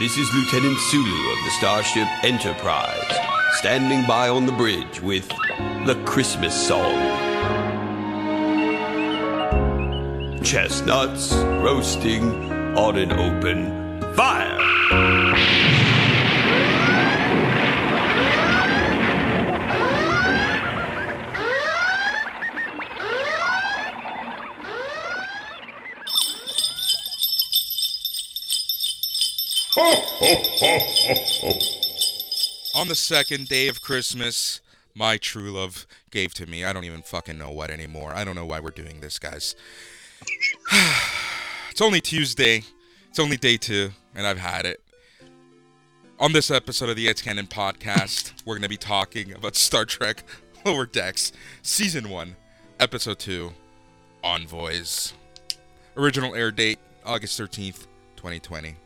This 0.00 0.18
is 0.18 0.28
Lieutenant 0.34 0.76
Sulu 0.76 1.30
of 1.30 1.44
the 1.44 1.50
Starship 1.52 2.08
Enterprise, 2.24 3.16
standing 3.58 4.04
by 4.08 4.28
on 4.28 4.44
the 4.44 4.50
bridge 4.50 5.00
with 5.00 5.28
the 5.86 6.02
Christmas 6.04 6.52
song. 6.52 6.92
Chestnuts 10.42 11.32
roasting 11.32 12.24
on 12.76 12.98
an 12.98 13.12
open 13.12 14.02
fire. 14.14 14.58
On 29.76 29.88
the 32.86 32.94
second 32.94 33.48
day 33.48 33.66
of 33.66 33.82
Christmas, 33.82 34.60
my 34.94 35.16
true 35.16 35.50
love 35.50 35.88
gave 36.12 36.32
to 36.34 36.46
me. 36.46 36.64
I 36.64 36.72
don't 36.72 36.84
even 36.84 37.02
fucking 37.02 37.36
know 37.36 37.50
what 37.50 37.72
anymore. 37.72 38.12
I 38.14 38.22
don't 38.22 38.36
know 38.36 38.46
why 38.46 38.60
we're 38.60 38.70
doing 38.70 39.00
this, 39.00 39.18
guys. 39.18 39.56
it's 41.70 41.80
only 41.80 42.00
Tuesday. 42.00 42.62
It's 43.08 43.18
only 43.18 43.36
day 43.36 43.56
two, 43.56 43.90
and 44.14 44.28
I've 44.28 44.38
had 44.38 44.64
it. 44.64 44.80
On 46.20 46.32
this 46.32 46.52
episode 46.52 46.88
of 46.88 46.94
the 46.94 47.08
It's 47.08 47.20
Canon 47.20 47.48
podcast, 47.48 48.32
we're 48.44 48.54
going 48.54 48.62
to 48.62 48.68
be 48.68 48.76
talking 48.76 49.32
about 49.32 49.56
Star 49.56 49.84
Trek 49.84 50.22
Lower 50.64 50.86
Decks, 50.86 51.32
Season 51.62 52.08
1, 52.10 52.36
Episode 52.78 53.18
2, 53.18 53.52
Envoys. 54.22 55.14
Original 55.96 56.36
air 56.36 56.52
date, 56.52 56.78
August 57.04 57.40
13th, 57.40 57.88
2020. 58.14 58.76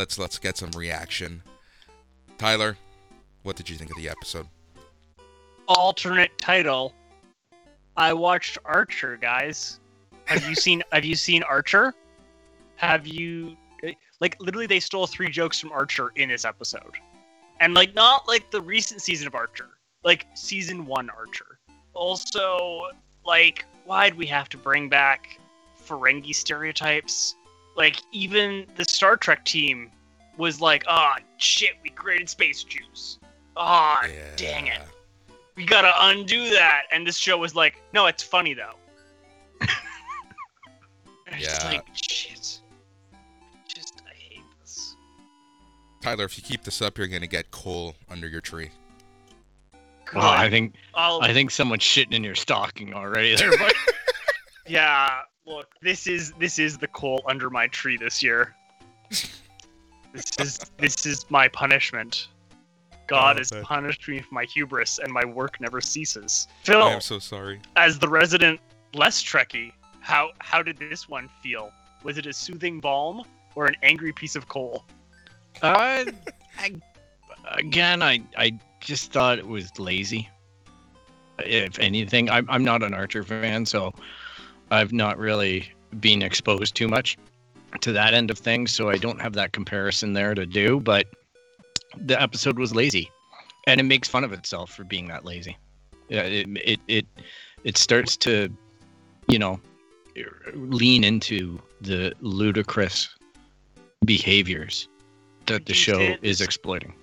Let's 0.00 0.18
let's 0.18 0.38
get 0.38 0.56
some 0.56 0.70
reaction. 0.70 1.42
Tyler, 2.38 2.78
what 3.42 3.56
did 3.56 3.68
you 3.68 3.76
think 3.76 3.90
of 3.90 3.98
the 3.98 4.08
episode? 4.08 4.46
alternate 5.68 6.30
title. 6.38 6.94
I 7.98 8.14
watched 8.14 8.56
Archer, 8.64 9.18
guys. 9.18 9.78
Have 10.24 10.48
you 10.48 10.54
seen 10.64 10.82
Have 10.90 11.04
you 11.04 11.14
seen 11.14 11.42
Archer? 11.42 11.92
Have 12.76 13.06
you 13.06 13.58
like 14.20 14.40
literally 14.40 14.66
they 14.66 14.80
stole 14.80 15.06
three 15.06 15.28
jokes 15.28 15.60
from 15.60 15.70
Archer 15.70 16.12
in 16.16 16.30
this 16.30 16.46
episode, 16.46 16.96
and 17.60 17.74
like 17.74 17.94
not 17.94 18.26
like 18.26 18.50
the 18.50 18.62
recent 18.62 19.02
season 19.02 19.26
of 19.26 19.34
Archer, 19.34 19.68
like 20.02 20.26
season 20.32 20.86
one 20.86 21.10
Archer. 21.10 21.58
Also, 21.92 22.80
like 23.26 23.66
why'd 23.84 24.14
we 24.14 24.24
have 24.24 24.48
to 24.48 24.56
bring 24.56 24.88
back 24.88 25.38
Ferengi 25.86 26.34
stereotypes? 26.34 27.34
Like 27.76 28.00
even 28.12 28.66
the 28.76 28.84
Star 28.84 29.16
Trek 29.16 29.44
team 29.44 29.90
was 30.36 30.60
like, 30.60 30.84
"Ah, 30.88 31.16
shit, 31.38 31.72
we 31.82 31.90
created 31.90 32.28
space 32.28 32.62
juice. 32.64 33.18
Ah, 33.56 34.06
dang 34.36 34.66
it." 34.68 34.80
we 35.56 35.66
gotta 35.66 35.92
undo 36.08 36.48
that. 36.50 36.84
And 36.90 37.06
this 37.06 37.18
show 37.18 37.36
was 37.36 37.54
like, 37.54 37.76
no, 37.92 38.06
it's 38.06 38.22
funny 38.22 38.54
though. 38.54 38.76
and 39.60 39.68
it's 41.28 41.44
just 41.44 41.62
Yeah. 41.62 41.68
like, 41.68 41.86
shit. 41.92 42.60
Just, 43.68 44.02
I 44.08 44.14
hate 44.14 44.40
this. 44.60 44.96
Tyler, 46.00 46.24
if 46.24 46.38
you 46.38 46.42
keep 46.42 46.62
this 46.64 46.80
up, 46.80 46.96
you're 46.96 47.08
gonna 47.08 47.26
get 47.26 47.50
coal 47.50 47.94
under 48.08 48.26
your 48.26 48.40
tree. 48.40 48.70
Well, 50.14 50.24
I 50.26 50.48
think 50.48 50.74
I'll- 50.94 51.20
I 51.22 51.32
think 51.34 51.50
someone's 51.50 51.82
shitting 51.82 52.14
in 52.14 52.24
your 52.24 52.34
stocking 52.34 52.94
already 52.94 53.34
there, 53.36 53.56
but 53.58 53.74
yeah, 54.66 55.20
look, 55.50 55.68
this 55.82 56.06
is 56.06 56.32
this 56.38 56.58
is 56.58 56.78
the 56.78 56.86
coal 56.88 57.22
under 57.26 57.50
my 57.50 57.66
tree 57.68 57.96
this 57.96 58.22
year. 58.22 58.54
this 60.12 60.30
is 60.38 60.58
this 60.78 61.06
is 61.06 61.26
my 61.30 61.48
punishment. 61.48 62.28
God 63.06 63.36
Oh, 63.36 63.38
has 63.40 63.52
man. 63.52 63.64
punished 63.64 64.08
me 64.08 64.20
for 64.20 64.32
my 64.34 64.44
hubris, 64.44 64.98
and 64.98 65.12
my 65.12 65.24
work 65.24 65.60
never 65.60 65.80
ceases. 65.80 66.46
Phil, 66.62 66.82
I 66.82 66.92
am 66.92 67.00
so 67.00 67.18
sorry. 67.18 67.60
as 67.76 67.98
the 67.98 68.08
resident 68.08 68.60
less 68.94 69.22
Trekkie, 69.22 69.72
how 70.00 70.30
how 70.38 70.62
did 70.62 70.76
this 70.78 71.08
one 71.08 71.28
feel? 71.42 71.72
Was 72.04 72.18
it 72.18 72.26
a 72.26 72.32
soothing 72.32 72.80
balm 72.80 73.22
or 73.56 73.66
an 73.66 73.74
angry 73.82 74.12
piece 74.12 74.36
of 74.36 74.48
coal? 74.48 74.84
uh, 75.62 76.04
I, 76.58 76.72
again, 77.52 78.00
I 78.02 78.22
I 78.38 78.58
just 78.80 79.12
thought 79.12 79.38
it 79.38 79.46
was 79.46 79.76
lazy. 79.78 80.28
If 81.40 81.78
anything, 81.80 82.30
I'm 82.30 82.48
I'm 82.48 82.62
not 82.64 82.82
an 82.84 82.94
Archer 82.94 83.24
fan, 83.24 83.66
so 83.66 83.92
I've 84.70 84.92
not 84.92 85.18
really 85.18 85.70
been 86.00 86.22
exposed 86.22 86.74
too 86.74 86.88
much 86.88 87.18
to 87.80 87.92
that 87.92 88.14
end 88.14 88.30
of 88.30 88.38
things, 88.38 88.72
so 88.72 88.88
I 88.88 88.96
don't 88.96 89.20
have 89.20 89.32
that 89.34 89.52
comparison 89.52 90.12
there 90.12 90.34
to 90.34 90.46
do. 90.46 90.80
But 90.80 91.06
the 91.96 92.20
episode 92.20 92.58
was 92.58 92.74
lazy, 92.74 93.10
and 93.66 93.80
it 93.80 93.84
makes 93.84 94.08
fun 94.08 94.24
of 94.24 94.32
itself 94.32 94.72
for 94.72 94.84
being 94.84 95.08
that 95.08 95.24
lazy. 95.24 95.56
Yeah, 96.08 96.22
it 96.22 96.48
it 96.64 96.80
it, 96.88 97.06
it 97.64 97.76
starts 97.76 98.16
to, 98.18 98.48
you 99.28 99.38
know, 99.38 99.60
lean 100.54 101.04
into 101.04 101.60
the 101.80 102.12
ludicrous 102.20 103.08
behaviors 104.04 104.88
that 105.46 105.66
the 105.66 105.74
show 105.74 106.16
is 106.22 106.40
exploiting. 106.40 106.94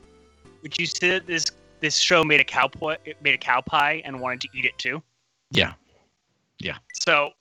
Would 0.61 0.78
you 0.78 0.85
say 0.85 1.09
that 1.11 1.28
this 1.28 1.45
this 1.79 1.97
show 1.97 2.23
made 2.23 2.39
a 2.39 2.44
cow 2.44 2.67
pie, 2.67 2.97
made 3.22 3.34
a 3.34 3.38
cow 3.38 3.61
pie 3.61 4.01
and 4.03 4.19
wanted 4.19 4.41
to 4.41 4.49
eat 4.53 4.66
it 4.66 4.78
too? 4.78 5.01
Yeah, 5.51 5.73
yeah. 6.59 6.78
So 6.94 7.31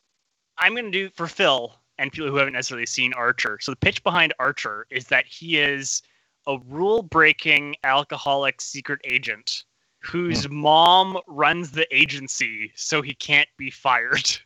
I'm 0.59 0.75
gonna 0.75 0.91
do 0.91 1.11
for 1.11 1.27
Phil 1.27 1.75
and 1.99 2.13
people 2.13 2.29
who 2.29 2.37
haven't 2.37 2.53
necessarily 2.53 2.87
seen 2.87 3.13
Archer. 3.15 3.59
So 3.61 3.73
the 3.73 3.77
pitch 3.77 4.03
behind 4.03 4.35
Archer 4.39 4.87
is 4.91 5.07
that 5.07 5.27
he 5.27 5.59
is 5.59 6.03
a 6.47 6.59
rule 6.67 7.03
breaking 7.03 7.77
alcoholic 7.85 8.61
secret 8.61 9.01
agent 9.05 9.65
whose 10.01 10.49
mom 10.49 11.19
runs 11.27 11.73
the 11.73 11.87
agency 11.97 12.73
so 12.77 13.03
he 13.03 13.15
can't 13.15 13.49
be 13.57 13.71
fired. 13.71 14.39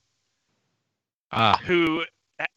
Ah, 1.32 1.60
who 1.64 2.04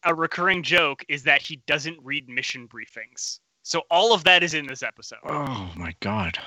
a 0.04 0.14
recurring 0.14 0.62
joke 0.62 1.04
is 1.08 1.22
that 1.22 1.42
he 1.42 1.56
doesn't 1.66 1.98
read 2.02 2.28
mission 2.28 2.66
briefings. 2.66 3.40
So 3.62 3.82
all 3.90 4.12
of 4.12 4.24
that 4.24 4.42
is 4.42 4.54
in 4.54 4.66
this 4.66 4.82
episode. 4.82 5.18
oh 5.24 5.72
my 5.76 5.94
god. 6.00 6.38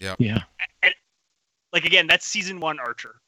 Yeah. 0.00 0.14
Yeah. 0.18 0.42
Like 1.72 1.84
again, 1.84 2.06
that's 2.06 2.26
season 2.26 2.60
one 2.60 2.78
Archer. 2.78 3.20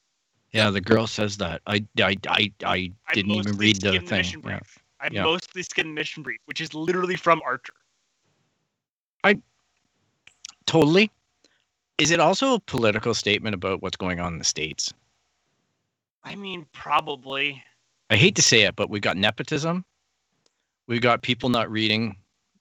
Yeah, 0.53 0.71
the 0.71 0.81
girl 0.81 1.07
says 1.07 1.37
that. 1.39 1.63
I 1.67 1.85
I 1.99 2.17
I, 2.29 2.53
I 2.65 2.93
I 3.09 3.15
didn't 3.15 3.33
even 3.33 3.57
read 3.57 3.81
the 3.81 3.99
thing. 4.01 4.25
Yeah. 4.45 4.61
I 5.01 5.09
Yeah. 5.11 5.23
mostly 5.25 5.63
skimmed 5.63 5.95
mission 5.95 6.23
brief, 6.23 6.41
which 6.47 6.61
is 6.61 6.75
literally 6.75 7.17
from 7.17 7.41
Archer. 7.45 7.75
I 9.25 9.41
Totally. 10.67 11.11
Is 11.99 12.11
it 12.11 12.21
also 12.21 12.55
a 12.55 12.61
political 12.61 13.13
statement 13.15 13.55
about 13.55 13.83
what's 13.83 13.97
going 13.97 14.21
on 14.21 14.33
in 14.35 14.39
the 14.39 14.45
states? 14.45 14.93
I 16.25 16.35
mean, 16.35 16.67
probably. 16.73 17.63
I 18.09 18.17
hate 18.17 18.35
to 18.37 18.43
say 18.43 18.63
it, 18.63 18.77
but 18.77 18.91
we've 18.91 19.03
got 19.03 19.17
nepotism. 19.17 19.85
We've 20.87 21.01
got 21.01 21.23
people 21.23 21.49
not 21.49 21.71
reading 21.71 22.17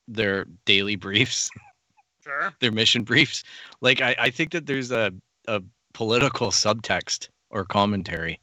their 0.08 0.46
daily 0.66 0.96
briefs, 0.96 1.50
Sure. 2.24 2.54
their 2.60 2.72
mission 2.72 3.04
briefs. 3.04 3.44
Like 3.82 4.02
I, 4.02 4.16
I 4.20 4.30
think 4.30 4.52
that 4.52 4.66
there's 4.66 4.92
a, 4.92 5.12
a 5.48 5.62
political 5.94 6.50
subtext 6.52 7.30
or 7.50 7.66
commentary 7.66 8.40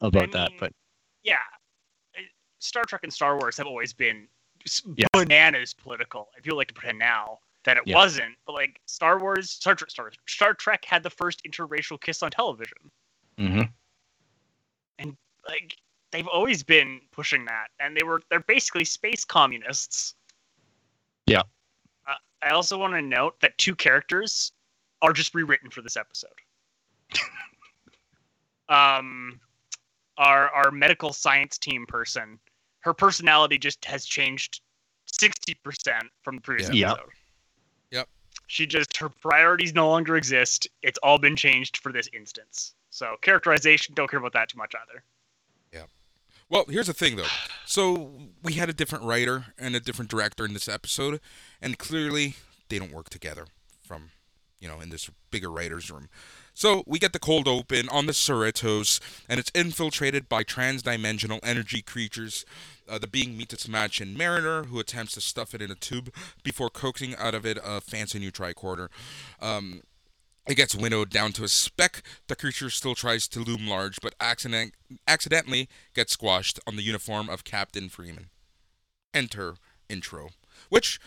about 0.00 0.32
that. 0.32 0.50
mean, 0.50 0.60
But 0.60 0.72
Yeah. 1.22 1.38
Star 2.58 2.84
Trek 2.84 3.02
and 3.04 3.12
Star 3.12 3.38
Wars 3.38 3.56
have 3.58 3.66
always 3.66 3.92
been 3.92 4.28
s- 4.64 4.82
Yeah. 4.96 5.06
bananas 5.12 5.74
political. 5.74 6.30
I 6.36 6.40
feel 6.40 6.56
like 6.56 6.68
to 6.68 6.74
pretend 6.74 6.98
now 6.98 7.40
that 7.64 7.76
it 7.76 7.82
Yeah. 7.86 7.94
wasn't, 7.96 8.36
but 8.46 8.52
like 8.52 8.80
Star 8.86 9.18
Wars, 9.18 9.50
Star 9.50 9.74
Trek, 9.74 9.90
Star, 9.90 10.12
Star 10.26 10.54
Trek 10.54 10.84
had 10.84 11.02
the 11.02 11.10
first 11.10 11.42
interracial 11.44 12.00
kiss 12.00 12.22
on 12.22 12.30
television. 12.30 12.90
mhm. 13.38 13.72
And 14.98 15.16
like 15.46 15.76
they've 16.10 16.26
always 16.28 16.62
been 16.62 17.00
pushing 17.10 17.44
that 17.44 17.70
and 17.78 17.94
they 17.96 18.02
were 18.02 18.22
they're 18.30 18.40
basically 18.40 18.84
space 18.84 19.24
communists 19.24 20.14
Yeah. 21.26 21.42
uh, 22.06 22.14
i 22.40 22.48
also 22.50 22.78
want 22.78 22.94
to 22.94 23.02
note 23.02 23.38
that 23.40 23.58
two 23.58 23.74
characters 23.74 24.52
are 25.02 25.12
just 25.12 25.34
rewritten 25.34 25.68
for 25.70 25.82
this 25.82 25.96
episode 25.96 26.40
um 28.68 29.40
our 30.18 30.48
our 30.50 30.70
medical 30.70 31.12
science 31.12 31.58
team 31.58 31.86
person 31.86 32.38
her 32.80 32.94
personality 32.94 33.58
just 33.58 33.84
has 33.84 34.04
changed 34.04 34.60
60% 35.20 35.56
from 36.22 36.36
the 36.36 36.40
previous 36.42 36.70
Yeah. 36.72 36.92
episode 36.92 37.10
Yep. 37.90 38.08
she 38.46 38.66
just 38.66 38.96
her 38.96 39.08
priorities 39.08 39.74
no 39.74 39.88
longer 39.88 40.16
exist 40.16 40.66
it's 40.82 40.98
all 41.02 41.18
been 41.18 41.36
changed 41.36 41.76
for 41.78 41.92
this 41.92 42.08
instance 42.12 42.74
so 42.90 43.16
characterization 43.22 43.94
don't 43.94 44.10
care 44.10 44.18
about 44.18 44.32
that 44.32 44.48
too 44.48 44.58
much 44.58 44.74
either 44.74 45.02
Yeah. 45.72 45.84
Well, 46.48 46.64
here's 46.68 46.86
the 46.86 46.92
thing, 46.94 47.16
though. 47.16 47.26
So 47.64 48.12
we 48.42 48.52
had 48.54 48.68
a 48.68 48.72
different 48.72 49.04
writer 49.04 49.46
and 49.58 49.74
a 49.74 49.80
different 49.80 50.10
director 50.10 50.44
in 50.44 50.52
this 50.52 50.68
episode, 50.68 51.20
and 51.60 51.76
clearly 51.76 52.36
they 52.68 52.78
don't 52.78 52.92
work 52.92 53.10
together. 53.10 53.46
From 53.82 54.10
you 54.60 54.68
know, 54.68 54.80
in 54.80 54.88
this 54.90 55.10
bigger 55.30 55.50
writers' 55.50 55.90
room. 55.90 56.08
So 56.56 56.82
we 56.86 56.98
get 56.98 57.12
the 57.12 57.18
cold 57.18 57.46
open 57.46 57.86
on 57.90 58.06
the 58.06 58.14
Cerritos, 58.14 58.98
and 59.28 59.38
it's 59.38 59.52
infiltrated 59.54 60.26
by 60.26 60.42
trans-dimensional 60.42 61.38
energy 61.42 61.82
creatures. 61.82 62.46
Uh, 62.88 62.96
the 62.96 63.06
being 63.06 63.36
meets 63.36 63.52
its 63.52 63.68
match 63.68 64.00
in 64.00 64.16
Mariner, 64.16 64.62
who 64.64 64.80
attempts 64.80 65.12
to 65.12 65.20
stuff 65.20 65.54
it 65.54 65.60
in 65.60 65.70
a 65.70 65.74
tube 65.74 66.10
before 66.42 66.70
coaxing 66.70 67.14
out 67.16 67.34
of 67.34 67.44
it 67.44 67.58
a 67.62 67.82
fancy 67.82 68.18
new 68.18 68.32
tricorder. 68.32 68.88
Um, 69.38 69.82
it 70.48 70.54
gets 70.54 70.74
winnowed 70.74 71.10
down 71.10 71.32
to 71.32 71.44
a 71.44 71.48
speck. 71.48 72.02
The 72.26 72.34
creature 72.34 72.70
still 72.70 72.94
tries 72.94 73.28
to 73.28 73.40
loom 73.40 73.68
large, 73.68 74.00
but 74.00 74.14
accident- 74.18 74.72
accidentally 75.06 75.68
gets 75.92 76.14
squashed 76.14 76.58
on 76.66 76.76
the 76.76 76.82
uniform 76.82 77.28
of 77.28 77.44
Captain 77.44 77.90
Freeman. 77.90 78.30
Enter 79.12 79.56
intro, 79.90 80.30
which 80.70 81.00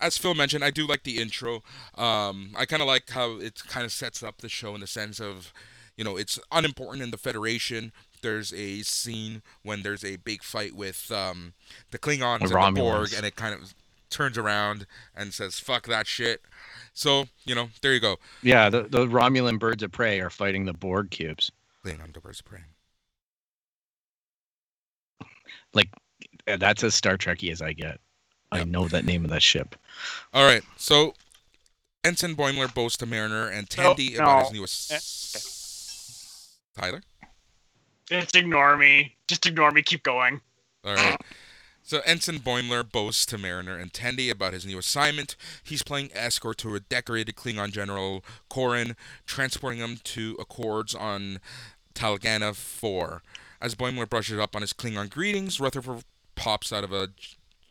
as 0.00 0.16
Phil 0.18 0.34
mentioned, 0.34 0.64
I 0.64 0.70
do 0.70 0.86
like 0.86 1.02
the 1.02 1.18
intro. 1.18 1.62
Um, 1.96 2.50
I 2.56 2.64
kind 2.66 2.82
of 2.82 2.88
like 2.88 3.10
how 3.10 3.38
it 3.38 3.62
kind 3.68 3.84
of 3.84 3.92
sets 3.92 4.22
up 4.22 4.38
the 4.38 4.48
show 4.48 4.74
in 4.74 4.80
the 4.80 4.86
sense 4.86 5.20
of, 5.20 5.52
you 5.96 6.04
know, 6.04 6.16
it's 6.16 6.38
unimportant 6.50 7.02
in 7.02 7.10
the 7.10 7.18
Federation. 7.18 7.92
There's 8.22 8.52
a 8.52 8.82
scene 8.82 9.42
when 9.62 9.82
there's 9.82 10.04
a 10.04 10.16
big 10.16 10.42
fight 10.42 10.74
with 10.74 11.10
um, 11.10 11.54
the 11.90 11.98
Klingons 11.98 12.40
and 12.42 12.76
the 12.76 12.80
Borg, 12.80 13.12
and 13.16 13.24
it 13.24 13.36
kind 13.36 13.54
of 13.54 13.74
turns 14.10 14.36
around 14.36 14.86
and 15.16 15.32
says, 15.32 15.58
fuck 15.58 15.86
that 15.86 16.06
shit. 16.06 16.42
So, 16.92 17.26
you 17.44 17.54
know, 17.54 17.70
there 17.80 17.94
you 17.94 18.00
go. 18.00 18.18
Yeah, 18.42 18.68
the, 18.68 18.82
the 18.82 19.06
Romulan 19.06 19.58
birds 19.58 19.82
of 19.82 19.92
prey 19.92 20.20
are 20.20 20.30
fighting 20.30 20.64
the 20.64 20.72
Borg 20.72 21.10
cubes. 21.10 21.50
Klingon 21.84 22.12
Birds 22.22 22.40
of 22.40 22.46
Prey. 22.46 22.60
Uh, 26.46 26.56
That's 26.56 26.82
as 26.84 26.94
Star 26.94 27.16
Trekky 27.16 27.50
as 27.52 27.62
I 27.62 27.72
get. 27.72 27.98
I 28.52 28.64
know 28.64 28.88
that 28.88 29.04
name 29.04 29.24
of 29.24 29.30
that 29.30 29.42
ship. 29.42 29.76
All 30.34 30.44
right, 30.44 30.62
so 30.76 31.14
Ensign 32.04 32.34
Boimler 32.34 32.72
boasts 32.72 32.98
to 32.98 33.06
Mariner 33.06 33.48
and 33.48 33.68
Tendi 33.68 34.14
about 34.14 34.44
his 34.44 34.52
no. 34.52 34.58
newest... 34.58 34.92
Eh, 34.92 36.80
Tyler? 36.80 37.02
Just 38.06 38.34
ignore 38.34 38.76
me. 38.76 39.14
Just 39.28 39.46
ignore 39.46 39.70
me. 39.70 39.82
Keep 39.82 40.02
going. 40.02 40.40
All 40.84 40.94
right. 40.94 41.20
So 41.82 42.00
Ensign 42.06 42.38
Boimler 42.38 42.90
boasts 42.90 43.26
to 43.26 43.38
Mariner 43.38 43.76
and 43.76 43.92
Tendi 43.92 44.30
about 44.30 44.52
his 44.52 44.64
new 44.64 44.78
assignment. 44.78 45.36
He's 45.62 45.82
playing 45.82 46.10
escort 46.14 46.58
to 46.58 46.74
a 46.74 46.80
decorated 46.80 47.36
Klingon 47.36 47.72
general, 47.72 48.24
K'orin, 48.50 48.94
transporting 49.26 49.80
him 49.80 49.98
to 50.04 50.36
Accords 50.38 50.94
on 50.94 51.40
Talgana 51.94 52.54
4. 52.54 53.22
As 53.60 53.74
Boimler 53.74 54.08
brushes 54.08 54.38
up 54.38 54.56
on 54.56 54.62
his 54.62 54.72
Klingon 54.72 55.10
greetings, 55.10 55.60
Rutherford 55.60 56.04
pops 56.34 56.72
out 56.72 56.84
of 56.84 56.92
a 56.92 57.08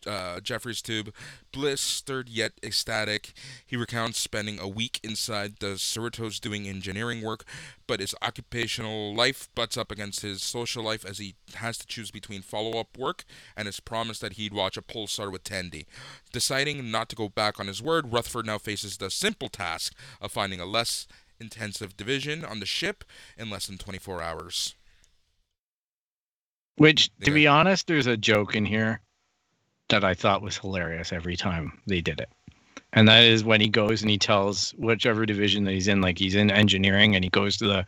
uh, 0.05 0.39
Jefferies 0.39 0.81
tube, 0.81 1.13
blistered 1.51 2.29
yet 2.29 2.53
ecstatic. 2.63 3.33
He 3.65 3.75
recounts 3.75 4.19
spending 4.19 4.59
a 4.59 4.67
week 4.67 4.99
inside 5.03 5.57
the 5.59 5.75
Cerritos 5.77 6.39
doing 6.39 6.67
engineering 6.67 7.21
work, 7.21 7.43
but 7.87 7.99
his 7.99 8.15
occupational 8.21 9.15
life 9.15 9.49
butts 9.55 9.77
up 9.77 9.91
against 9.91 10.21
his 10.21 10.41
social 10.41 10.83
life 10.83 11.05
as 11.05 11.17
he 11.17 11.35
has 11.55 11.77
to 11.79 11.87
choose 11.87 12.11
between 12.11 12.41
follow-up 12.41 12.97
work 12.97 13.25
and 13.55 13.65
his 13.65 13.79
promise 13.79 14.19
that 14.19 14.33
he'd 14.33 14.53
watch 14.53 14.77
a 14.77 14.81
pulsar 14.81 15.31
with 15.31 15.43
Tendi. 15.43 15.85
Deciding 16.31 16.91
not 16.91 17.09
to 17.09 17.15
go 17.15 17.29
back 17.29 17.59
on 17.59 17.67
his 17.67 17.81
word, 17.81 18.11
Rutherford 18.13 18.45
now 18.45 18.57
faces 18.57 18.97
the 18.97 19.09
simple 19.09 19.49
task 19.49 19.93
of 20.21 20.31
finding 20.31 20.59
a 20.59 20.65
less 20.65 21.07
intensive 21.39 21.95
division 21.95 22.43
on 22.43 22.59
the 22.59 22.65
ship 22.65 23.03
in 23.37 23.49
less 23.49 23.67
than 23.67 23.77
24 23.77 24.21
hours. 24.21 24.75
Which, 26.75 27.09
to 27.21 27.31
Yeah. 27.31 27.33
be 27.33 27.47
honest, 27.47 27.87
there's 27.87 28.07
a 28.07 28.15
joke 28.17 28.55
in 28.55 28.65
here 28.65 29.01
that 29.89 30.03
I 30.03 30.13
thought 30.13 30.41
was 30.41 30.57
hilarious 30.57 31.11
every 31.11 31.35
time 31.35 31.79
they 31.87 32.01
did 32.01 32.19
it. 32.19 32.29
And 32.93 33.07
that 33.07 33.23
is 33.23 33.43
when 33.43 33.61
he 33.61 33.69
goes 33.69 34.01
and 34.01 34.09
he 34.09 34.17
tells 34.17 34.71
whichever 34.71 35.25
division 35.25 35.63
that 35.65 35.73
he's 35.73 35.87
in, 35.87 36.01
like 36.01 36.17
he's 36.17 36.35
in 36.35 36.49
engineering, 36.49 37.15
and 37.15 37.23
he 37.23 37.29
goes 37.29 37.57
to 37.57 37.67
the 37.67 37.85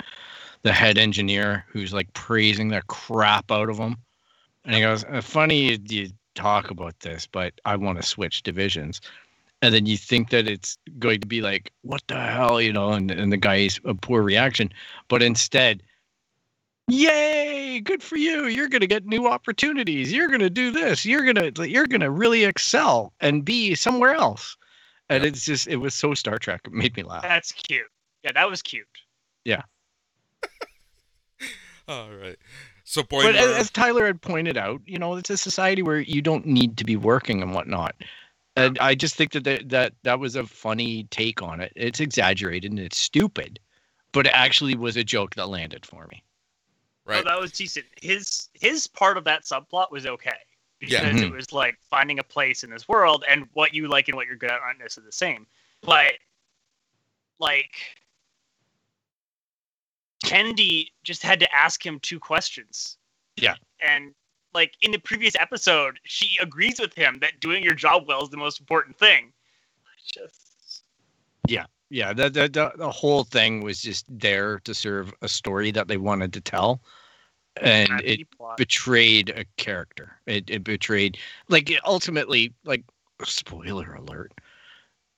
the 0.63 0.74
head 0.74 1.00
engineer 1.00 1.65
who's 1.69 1.92
like 1.92 2.13
praising 2.13 2.68
the 2.68 2.83
crap 2.83 3.51
out 3.51 3.69
of 3.69 3.77
him. 3.80 3.98
And 4.63 4.75
he 4.75 4.81
goes, 4.81 5.03
"Uh, 5.06 5.21
"Funny 5.21 5.80
you 5.89 6.09
talk 6.36 6.69
about 6.69 7.00
this, 7.00 7.25
but 7.25 7.53
I 7.65 7.75
want 7.77 8.00
to 8.00 8.07
switch 8.07 8.44
divisions." 8.44 9.01
And 9.63 9.74
then 9.74 9.86
you 9.86 9.98
think 9.98 10.30
that 10.30 10.48
it's 10.48 10.77
going 11.00 11.19
to 11.21 11.27
be 11.27 11.42
like, 11.42 11.71
"What 11.81 12.03
the 12.07 12.19
hell," 12.19 12.62
you 12.62 12.74
know, 12.74 12.92
and 12.92 13.09
and 13.09 13.31
the 13.31 13.38
guy's 13.38 13.80
a 13.86 13.95
poor 13.95 14.21
reaction, 14.21 14.69
but 15.07 15.24
instead, 15.24 15.81
yay 16.91 17.79
good 17.79 18.03
for 18.03 18.17
you. 18.17 18.45
You're 18.47 18.69
going 18.69 18.81
to 18.81 18.88
get 18.88 19.05
new 19.05 19.27
opportunities. 19.27 20.11
You're 20.11 20.27
going 20.27 20.41
to 20.41 20.49
do 20.49 20.71
this. 20.71 21.05
You're 21.05 21.23
going 21.23 21.53
to 21.53 21.69
you're 21.69 21.88
going 21.88 22.01
to 22.01 22.11
really 22.11 22.43
excel 22.43 23.13
and 23.19 23.43
be 23.43 23.75
somewhere 23.75 24.13
else. 24.13 24.57
And 25.09 25.25
it's 25.25 25.45
just 25.45 25.67
it 25.67 25.77
was 25.77 25.93
so 25.93 26.13
star 26.13 26.38
trek 26.38 26.61
it 26.65 26.71
made 26.71 26.95
me 26.95 27.03
laugh. 27.03 27.23
That's 27.23 27.51
cute. 27.51 27.85
Yeah, 28.23 28.31
that 28.33 28.49
was 28.49 28.61
cute. 28.61 28.85
Yeah. 29.45 29.63
All 31.88 32.11
right. 32.11 32.38
So 32.83 33.03
but 33.09 33.35
as, 33.35 33.51
as 33.51 33.71
tyler 33.71 34.05
had 34.05 34.21
pointed 34.21 34.57
out 34.57 34.81
you 34.85 34.99
know 34.99 35.15
it's 35.15 35.29
a 35.29 35.38
society 35.38 35.81
where 35.81 35.99
you 35.99 36.21
don't 36.21 36.45
need 36.45 36.77
to 36.77 36.83
be 36.83 36.95
working 36.95 37.41
and 37.41 37.53
whatnot. 37.53 37.95
And 38.57 38.77
i 38.79 38.95
just 38.95 39.15
think 39.15 39.31
that 39.31 39.45
that 39.45 39.69
that, 39.69 39.93
that 40.03 40.19
was 40.19 40.35
a 40.35 40.45
funny 40.45 41.05
take 41.05 41.41
on 41.41 41.61
it. 41.61 41.71
It's 41.75 41.99
exaggerated 41.99 42.71
and 42.71 42.79
it's 42.79 42.97
stupid 42.97 43.59
but 44.13 44.27
it 44.27 44.33
actually 44.33 44.75
was 44.75 44.97
a 44.97 45.05
joke 45.05 45.35
that 45.35 45.47
landed 45.47 45.85
for 45.85 46.05
me 46.11 46.21
right? 47.12 47.24
No, 47.25 47.31
that 47.31 47.40
was 47.40 47.52
decent. 47.52 47.86
His 48.02 48.50
his 48.54 48.88
part 48.88 49.18
of 49.18 49.24
that 49.25 49.44
subplot 49.44 49.92
was 49.92 50.06
okay 50.06 50.31
because 50.80 50.94
Yeah. 50.94 51.08
it 51.08 51.16
mm-hmm. 51.16 51.36
was 51.36 51.52
like 51.52 51.78
finding 51.90 52.19
a 52.19 52.24
place 52.24 52.63
in 52.63 52.69
this 52.69 52.88
world, 52.88 53.24
and 53.30 53.48
what 53.54 53.74
you 53.74 53.88
like 53.88 54.08
and 54.08 54.16
what 54.16 54.28
you're 54.28 54.36
good 54.36 54.52
at 54.52 54.60
aren't 54.62 54.80
necessarily 54.80 55.10
the 55.10 55.13
same. 55.13 55.48
But 55.81 56.13
like, 57.40 57.74
Kendi 60.24 60.88
just 61.04 61.24
had 61.24 61.40
to 61.40 61.56
ask 61.56 61.86
him 61.86 62.00
two 62.00 62.19
questions. 62.19 62.98
Yeah. 63.38 63.56
and 63.80 64.13
like 64.54 64.74
in 64.81 64.92
the 64.92 65.00
previous 65.00 65.36
episode, 65.36 66.00
she 66.04 66.38
agrees 66.42 66.80
with 66.80 66.94
him 66.94 67.18
that 67.22 67.40
doing 67.40 67.63
your 67.63 67.74
job 67.74 68.04
well 68.08 68.22
is 68.22 68.30
the 68.30 68.38
most 68.38 68.60
important 68.60 68.98
thing. 69.00 69.31
Just 70.06 70.52
yeah 71.92 72.13
the, 72.13 72.30
the, 72.30 72.48
the, 72.48 72.72
the 72.78 72.90
whole 72.90 73.24
thing 73.24 73.62
was 73.62 73.81
just 73.81 74.06
there 74.10 74.60
to 74.60 74.74
serve 74.74 75.13
a 75.22 75.28
story 75.28 75.72
that 75.72 75.88
they 75.88 75.98
wanted 75.98 76.34
to 76.34 76.42
tell 76.42 76.81
and 77.57 78.01
it 78.03 78.30
plot. 78.31 78.57
betrayed 78.57 79.30
a 79.30 79.45
character. 79.57 80.18
It, 80.25 80.50
it 80.50 80.63
betrayed 80.63 81.18
like 81.50 81.69
it 81.69 81.80
ultimately 81.86 82.53
like 82.63 82.83
spoiler 83.24 83.94
alert 83.94 84.33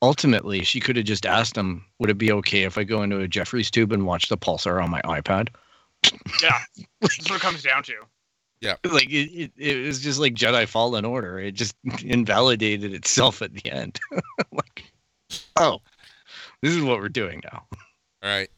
ultimately 0.04 0.64
she 0.64 0.82
could 0.82 0.98
have 0.98 1.06
just 1.06 1.26
asked 1.26 1.56
him 1.56 1.86
would 1.98 2.10
it 2.10 2.18
be 2.18 2.34
okay 2.34 2.64
if 2.64 2.78
i 2.78 2.84
go 2.84 3.02
into 3.02 3.20
a 3.20 3.28
Jefferies 3.28 3.72
tube 3.72 3.94
and 3.94 4.06
watch 4.06 4.28
the 4.28 4.38
pulsar 4.38 4.84
on 4.84 4.90
my 4.90 5.02
ipad? 5.04 5.48
Yeah, 6.42 6.60
that's 7.02 7.30
what 7.30 7.38
it 7.38 7.42
comes 7.42 7.64
down 7.64 7.84
to. 7.84 7.94
Yeah, 8.60 8.76
like 8.84 9.10
it, 9.10 9.32
it, 9.32 9.52
it 9.58 9.86
was 9.86 10.02
just 10.02 10.20
like 10.20 10.36
jedi 10.36 10.68
fallen 10.68 11.06
order. 11.06 11.40
It 11.40 11.54
just 11.54 11.76
invalidated 12.04 12.94
itself 12.94 13.42
at 13.42 13.54
the 13.54 13.72
end. 13.72 14.00
Like 14.52 14.84
oh 15.56 15.80
this 16.62 16.76
is 16.76 16.82
what 16.84 17.00
we're 17.00 17.10
doing 17.10 17.42
now. 17.44 17.64
All 17.72 18.30
right. 18.30 18.50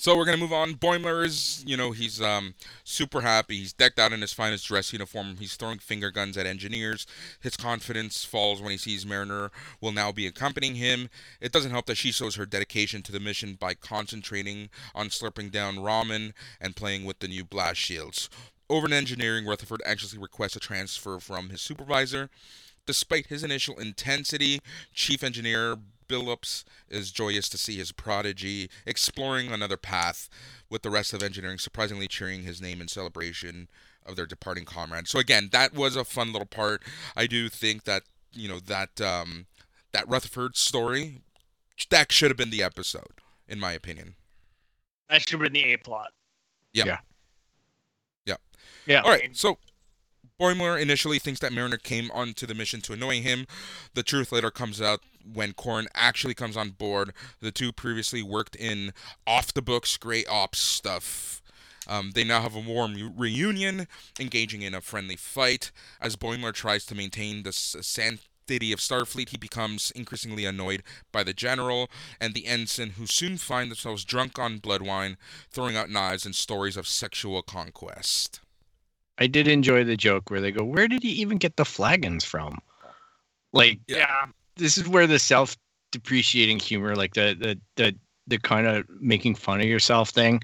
So 0.00 0.16
we're 0.16 0.24
gonna 0.24 0.38
move 0.38 0.50
on. 0.50 0.76
Boimler 0.76 1.26
is, 1.26 1.62
you 1.66 1.76
know, 1.76 1.90
he's 1.90 2.22
um 2.22 2.54
super 2.84 3.20
happy. 3.20 3.58
He's 3.58 3.74
decked 3.74 3.98
out 3.98 4.14
in 4.14 4.22
his 4.22 4.32
finest 4.32 4.66
dress 4.66 4.94
uniform. 4.94 5.36
He's 5.38 5.56
throwing 5.56 5.78
finger 5.78 6.10
guns 6.10 6.38
at 6.38 6.46
engineers. 6.46 7.06
His 7.38 7.54
confidence 7.54 8.24
falls 8.24 8.62
when 8.62 8.70
he 8.70 8.78
sees 8.78 9.04
Mariner 9.04 9.50
will 9.78 9.92
now 9.92 10.10
be 10.10 10.26
accompanying 10.26 10.76
him. 10.76 11.10
It 11.38 11.52
doesn't 11.52 11.72
help 11.72 11.84
that 11.84 11.98
she 11.98 12.12
shows 12.12 12.36
her 12.36 12.46
dedication 12.46 13.02
to 13.02 13.12
the 13.12 13.20
mission 13.20 13.58
by 13.60 13.74
concentrating 13.74 14.70
on 14.94 15.08
slurping 15.10 15.50
down 15.50 15.76
ramen 15.76 16.32
and 16.62 16.74
playing 16.74 17.04
with 17.04 17.18
the 17.18 17.28
new 17.28 17.44
blast 17.44 17.78
shields. 17.78 18.30
Over 18.70 18.86
in 18.86 18.94
engineering, 18.94 19.44
Rutherford 19.44 19.82
anxiously 19.84 20.18
requests 20.18 20.56
a 20.56 20.60
transfer 20.60 21.20
from 21.20 21.50
his 21.50 21.60
supervisor. 21.60 22.30
Despite 22.90 23.28
his 23.28 23.44
initial 23.44 23.78
intensity, 23.78 24.58
Chief 24.92 25.22
Engineer 25.22 25.76
Billups 26.08 26.64
is 26.88 27.12
joyous 27.12 27.48
to 27.50 27.56
see 27.56 27.76
his 27.76 27.92
prodigy 27.92 28.68
exploring 28.84 29.52
another 29.52 29.76
path, 29.76 30.28
with 30.68 30.82
the 30.82 30.90
rest 30.90 31.12
of 31.12 31.22
engineering 31.22 31.58
surprisingly 31.58 32.08
cheering 32.08 32.42
his 32.42 32.60
name 32.60 32.80
in 32.80 32.88
celebration 32.88 33.68
of 34.04 34.16
their 34.16 34.26
departing 34.26 34.64
comrade. 34.64 35.06
So 35.06 35.20
again, 35.20 35.50
that 35.52 35.72
was 35.72 35.94
a 35.94 36.04
fun 36.04 36.32
little 36.32 36.48
part. 36.48 36.82
I 37.16 37.28
do 37.28 37.48
think 37.48 37.84
that 37.84 38.02
you 38.32 38.48
know 38.48 38.58
that 38.58 39.00
um, 39.00 39.46
that 39.92 40.08
Rutherford 40.08 40.56
story 40.56 41.20
that 41.90 42.10
should 42.10 42.32
have 42.32 42.36
been 42.36 42.50
the 42.50 42.64
episode, 42.64 43.20
in 43.46 43.60
my 43.60 43.70
opinion. 43.70 44.16
That 45.08 45.20
should 45.20 45.40
have 45.40 45.42
been 45.42 45.52
the 45.52 45.74
A 45.74 45.76
plot. 45.76 46.08
yeah 46.72 46.86
Yeah. 46.86 46.98
Yeah. 48.26 48.36
yeah. 48.84 49.02
All 49.02 49.12
right, 49.12 49.36
so 49.36 49.58
Boimler 50.40 50.80
initially 50.80 51.18
thinks 51.18 51.40
that 51.40 51.52
Mariner 51.52 51.76
came 51.76 52.10
onto 52.12 52.46
the 52.46 52.54
mission 52.54 52.80
to 52.82 52.92
annoy 52.92 53.20
him. 53.20 53.46
The 53.94 54.02
truth 54.02 54.32
later 54.32 54.50
comes 54.50 54.80
out 54.80 55.00
when 55.30 55.52
Korn 55.52 55.86
actually 55.94 56.34
comes 56.34 56.56
on 56.56 56.70
board. 56.70 57.12
The 57.40 57.52
two 57.52 57.72
previously 57.72 58.22
worked 58.22 58.56
in 58.56 58.92
off 59.26 59.52
the 59.52 59.62
books 59.62 59.96
gray 59.96 60.24
ops 60.24 60.58
stuff. 60.58 61.42
Um, 61.86 62.12
they 62.14 62.24
now 62.24 62.40
have 62.40 62.54
a 62.54 62.60
warm 62.60 63.14
reunion, 63.16 63.86
engaging 64.18 64.62
in 64.62 64.74
a 64.74 64.80
friendly 64.80 65.16
fight 65.16 65.72
as 66.00 66.16
Boimler 66.16 66.54
tries 66.54 66.86
to 66.86 66.94
maintain 66.94 67.42
the 67.42 67.48
s- 67.48 67.74
custody 68.50 68.72
of 68.72 68.80
Starfleet, 68.80 69.28
he 69.28 69.36
becomes 69.36 69.92
increasingly 69.92 70.44
annoyed 70.44 70.82
by 71.12 71.22
the 71.22 71.32
general 71.32 71.88
and 72.20 72.34
the 72.34 72.46
ensign, 72.46 72.90
who 72.90 73.06
soon 73.06 73.36
find 73.36 73.70
themselves 73.70 74.04
drunk 74.04 74.40
on 74.40 74.58
blood 74.58 74.82
wine, 74.82 75.16
throwing 75.50 75.76
out 75.76 75.88
knives 75.88 76.26
and 76.26 76.34
stories 76.34 76.76
of 76.76 76.88
sexual 76.88 77.42
conquest. 77.42 78.40
I 79.20 79.26
did 79.26 79.46
enjoy 79.46 79.84
the 79.84 79.96
joke 79.96 80.30
where 80.30 80.40
they 80.40 80.50
go, 80.50 80.64
"Where 80.64 80.88
did 80.88 81.02
he 81.02 81.10
even 81.10 81.38
get 81.38 81.56
the 81.56 81.64
flagons 81.64 82.24
from?" 82.24 82.58
Like 83.52 83.78
Yeah. 83.86 83.98
Yeah. 83.98 84.26
this 84.56 84.78
is 84.78 84.88
where 84.88 85.06
the 85.06 85.18
self-depreciating 85.18 86.58
humor, 86.58 86.96
like 86.96 87.14
the 87.14 87.36
the 87.38 87.60
the 87.76 87.96
the 88.26 88.38
kind 88.38 88.66
of 88.66 88.84
making 89.00 89.34
fun 89.34 89.60
of 89.60 89.66
yourself 89.66 90.10
thing, 90.10 90.40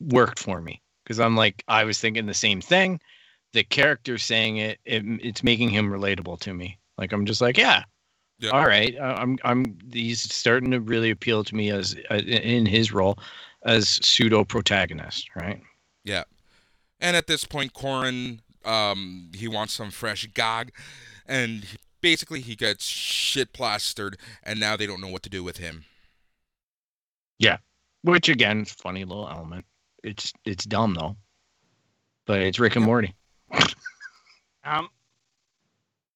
worked 0.00 0.38
for 0.38 0.60
me 0.60 0.80
because 1.04 1.20
I'm 1.20 1.36
like 1.36 1.62
I 1.68 1.84
was 1.84 2.00
thinking 2.00 2.26
the 2.26 2.34
same 2.34 2.60
thing. 2.60 3.00
The 3.52 3.64
character 3.64 4.18
saying 4.18 4.58
it, 4.58 4.78
it, 4.84 5.02
it's 5.22 5.42
making 5.42 5.70
him 5.70 5.90
relatable 5.90 6.40
to 6.40 6.52
me. 6.52 6.78
Like 6.98 7.12
I'm 7.12 7.24
just 7.26 7.40
like, 7.40 7.56
yeah, 7.56 7.84
Yeah. 8.38 8.50
all 8.50 8.66
right. 8.66 8.94
I'm 9.00 9.38
I'm 9.44 9.78
he's 9.92 10.20
starting 10.20 10.70
to 10.72 10.80
really 10.80 11.10
appeal 11.10 11.44
to 11.44 11.54
me 11.54 11.70
as 11.70 11.96
uh, 12.10 12.14
in 12.16 12.66
his 12.66 12.92
role 12.92 13.18
as 13.64 13.98
pseudo 14.02 14.44
protagonist, 14.44 15.28
right? 15.34 15.60
Yeah. 16.04 16.24
And 17.00 17.16
at 17.16 17.26
this 17.26 17.44
point, 17.44 17.72
K'orin, 17.74 18.40
um, 18.64 19.30
he 19.34 19.48
wants 19.48 19.74
some 19.74 19.90
fresh 19.90 20.26
gag, 20.34 20.72
and 21.26 21.64
he- 21.64 21.78
basically 22.00 22.40
he 22.40 22.56
gets 22.56 22.84
shit 22.86 23.52
plastered, 23.52 24.16
and 24.42 24.58
now 24.58 24.76
they 24.76 24.86
don't 24.86 25.00
know 25.00 25.08
what 25.08 25.22
to 25.24 25.30
do 25.30 25.44
with 25.44 25.58
him. 25.58 25.84
Yeah, 27.38 27.58
which 28.02 28.28
again, 28.28 28.64
funny 28.64 29.04
little 29.04 29.28
element. 29.28 29.66
It's 30.02 30.32
it's 30.44 30.64
dumb 30.64 30.94
though, 30.94 31.16
but 32.24 32.40
it's 32.40 32.58
Rick 32.58 32.76
and 32.76 32.84
Morty. 32.84 33.14
Um. 34.64 34.88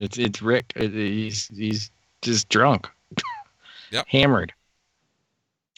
It's 0.01 0.19
it's 0.19 0.43
Rick. 0.43 0.73
He's 0.77 1.47
he's 1.57 1.93
just 2.21 2.49
drunk. 2.49 2.89
Yep. 3.93 4.07
Hammered. 4.09 4.53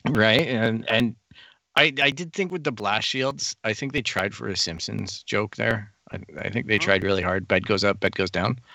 Right? 0.09 0.47
And 0.47 0.89
and 0.89 1.15
I 1.77 1.93
I 2.03 2.11
did 2.11 2.33
think 2.33 2.53
with 2.53 2.65
the 2.65 2.73
blast 2.73 3.09
shields, 3.09 3.57
I 3.65 3.73
think 3.73 3.93
they 3.93 4.03
tried 4.03 4.35
for 4.35 4.49
a 4.49 4.57
Simpsons 4.57 5.23
joke 5.23 5.57
there. 5.57 5.93
I, 6.11 6.19
I 6.39 6.51
think 6.51 6.67
they 6.67 6.77
uh-huh. 6.77 6.85
tried 6.85 7.05
really 7.05 7.23
hard. 7.23 7.49
Bed 7.49 7.67
goes 7.67 7.85
up, 7.85 8.01
bed 8.01 8.15
goes 8.17 8.31
down. 8.31 8.59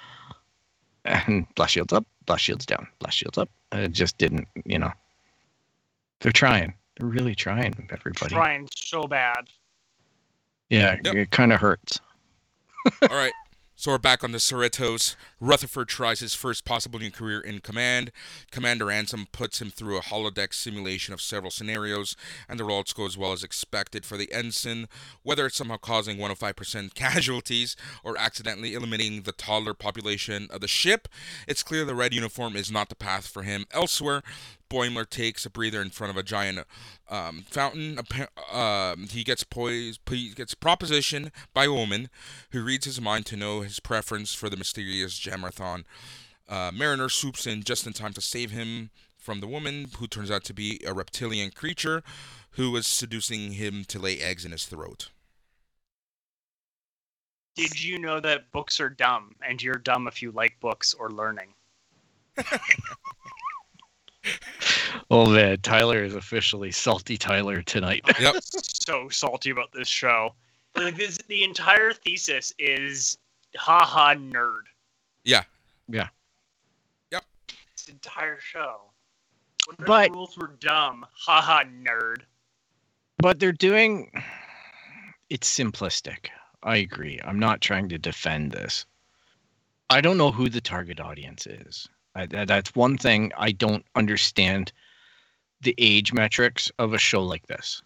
And 1.06 1.48
blast 1.56 1.72
shields 1.72 1.94
up, 1.94 2.06
blast 2.25 2.44
shields 2.44 2.66
down, 2.66 2.86
blast 3.00 3.16
shields 3.16 3.38
up. 3.38 3.50
It 3.72 3.94
just 3.94 4.18
didn't, 4.18 4.46
you 4.66 4.77
know. 4.77 4.92
They're 6.20 6.34
trying. 6.34 6.74
They're 6.98 7.08
really 7.08 7.34
trying, 7.34 7.88
everybody. 7.89 8.36
Trying 8.36 8.68
so 8.75 9.08
bad. 9.08 9.48
Yeah, 10.70 10.98
Yep. 11.06 11.16
it 11.16 11.32
kind 11.32 11.54
of 11.54 11.62
hurts. 11.62 12.01
All 13.04 13.16
right. 13.16 13.32
So 13.80 13.92
we're 13.92 14.00
back 14.00 14.24
on 14.24 14.32
the 14.32 14.40
Cerritos. 14.40 15.16
Rutherford 15.40 15.88
tries 15.88 16.20
his 16.20 16.34
first 16.34 16.66
possible 16.66 16.98
new 16.98 17.12
career 17.12 17.40
in 17.40 17.60
command. 17.60 18.12
Commander 18.50 18.86
Ransom 18.86 19.28
puts 19.32 19.62
him 19.62 19.70
through 19.70 20.00
a 20.00 20.02
holodeck 20.02 20.56
simulation 20.56 21.14
of 21.14 21.22
several 21.22 21.52
scenarios, 21.52 22.16
and 22.50 22.60
the 22.60 22.64
results 22.64 22.92
go 22.92 23.06
as 23.06 23.20
well 23.20 23.34
as 23.34 23.44
expected 23.44 24.04
for 24.04 24.18
the 24.18 24.34
ensign. 24.34 24.88
Whether 25.22 25.46
it's 25.46 25.58
somehow 25.58 25.78
causing 25.78 26.18
105% 26.18 26.94
casualties 26.96 27.76
or 28.04 28.18
accidentally 28.18 28.74
eliminating 28.74 29.22
the 29.22 29.32
toddler 29.32 29.76
population 29.76 30.48
of 30.50 30.62
the 30.62 30.68
ship, 30.68 31.08
it's 31.48 31.62
clear 31.62 31.86
the 31.86 31.94
red 31.94 32.16
uniform 32.16 32.56
is 32.56 32.72
not 32.72 32.90
the 32.90 32.96
path 32.96 33.28
for 33.28 33.44
him. 33.44 33.68
Elsewhere, 33.72 34.24
Boimler 34.70 35.10
takes 35.10 35.46
a 35.46 35.50
breather 35.50 35.82
in 35.82 35.90
front 35.90 36.12
of 36.12 36.18
a 36.18 36.24
giant 36.24 36.60
um, 37.10 37.46
fountain. 37.50 38.00
Um, 38.52 39.08
he 39.08 39.24
gets 39.24 39.44
poised, 39.44 40.02
he 40.10 40.32
gets 40.32 40.54
proposition 40.54 41.32
by 41.54 41.66
a 41.66 41.74
woman 41.74 42.10
who 42.52 42.64
reads 42.64 42.86
his 42.86 43.02
mind 43.02 43.26
to 43.28 43.38
know 43.38 43.62
his 43.62 43.80
preference 43.80 44.34
for 44.34 44.50
the 44.50 44.58
mysterious 44.58 45.20
Jamrathon. 45.20 45.84
Uh, 46.50 46.72
Mariner 46.74 47.10
swoops 47.10 47.46
in 47.46 47.64
just 47.64 47.86
in 47.86 47.94
time 47.94 48.14
to 48.14 48.22
save 48.22 48.52
him 48.52 48.90
from 49.18 49.42
the 49.42 49.48
woman, 49.48 49.88
who 49.98 50.08
turns 50.08 50.32
out 50.32 50.46
to 50.46 50.54
be 50.54 50.80
a 50.86 50.94
reptilian 50.94 51.52
creature 51.52 52.02
who 52.52 52.72
was 52.72 52.88
seducing 52.88 53.54
him 53.54 53.84
to 53.86 54.00
lay 54.00 54.20
eggs 54.20 54.46
in 54.46 54.52
his 54.52 54.66
throat. 54.66 55.10
Did 57.56 57.84
you 57.84 58.00
know 58.00 58.20
that 58.20 58.52
books 58.52 58.80
are 58.80 58.90
dumb, 58.90 59.36
and 59.46 59.62
you're 59.62 59.76
dumb 59.76 60.08
if 60.08 60.22
you 60.22 60.32
like 60.32 60.60
books 60.60 60.94
or 60.94 61.10
learning? 61.10 61.54
Oh 65.10 65.30
man, 65.30 65.58
Tyler 65.62 66.04
is 66.04 66.16
officially 66.16 66.72
salty 66.72 67.18
Tyler 67.18 67.62
tonight. 67.62 68.04
Yep. 68.20 68.36
so 68.42 69.10
salty 69.10 69.50
about 69.52 69.72
this 69.72 69.88
show. 69.88 70.34
Like 70.76 70.98
this, 70.98 71.18
the 71.28 71.44
entire 71.44 71.94
thesis 71.94 72.54
is 72.60 73.18
haha 73.56 74.16
nerd. 74.16 74.64
Yeah. 75.24 75.44
Yeah. 75.88 76.10
Yep. 77.12 77.24
This 77.76 77.88
entire 77.90 78.40
show. 78.40 78.82
What 79.66 79.80
if 79.80 79.86
But- 79.86 80.12
rules 80.12 80.38
were 80.38 80.52
dumb? 80.60 81.06
Haha 81.14 81.64
nerd. 81.64 82.22
but 83.20 83.40
they're 83.40 83.52
doing 83.52 84.12
it's 85.30 85.50
simplistic. 85.58 86.28
I 86.64 86.78
agree. 86.78 87.20
I'm 87.24 87.40
not 87.40 87.62
trying 87.62 87.90
to 87.90 87.98
defend 87.98 88.52
this. 88.52 88.86
I 89.90 90.02
don't 90.02 90.18
know 90.18 90.32
who 90.32 90.50
the 90.50 90.62
target 90.62 91.00
audience 91.00 91.48
is. 91.48 91.88
I, 92.18 92.46
that's 92.46 92.76
one 92.76 92.98
thing 92.98 93.32
I 93.38 93.52
don't 93.52 93.86
understand 93.96 94.72
the 95.62 95.76
age 95.78 96.14
metrics 96.14 96.72
of 96.80 96.94
a 96.94 96.98
show 96.98 97.24
like 97.24 97.48
this. 97.48 97.82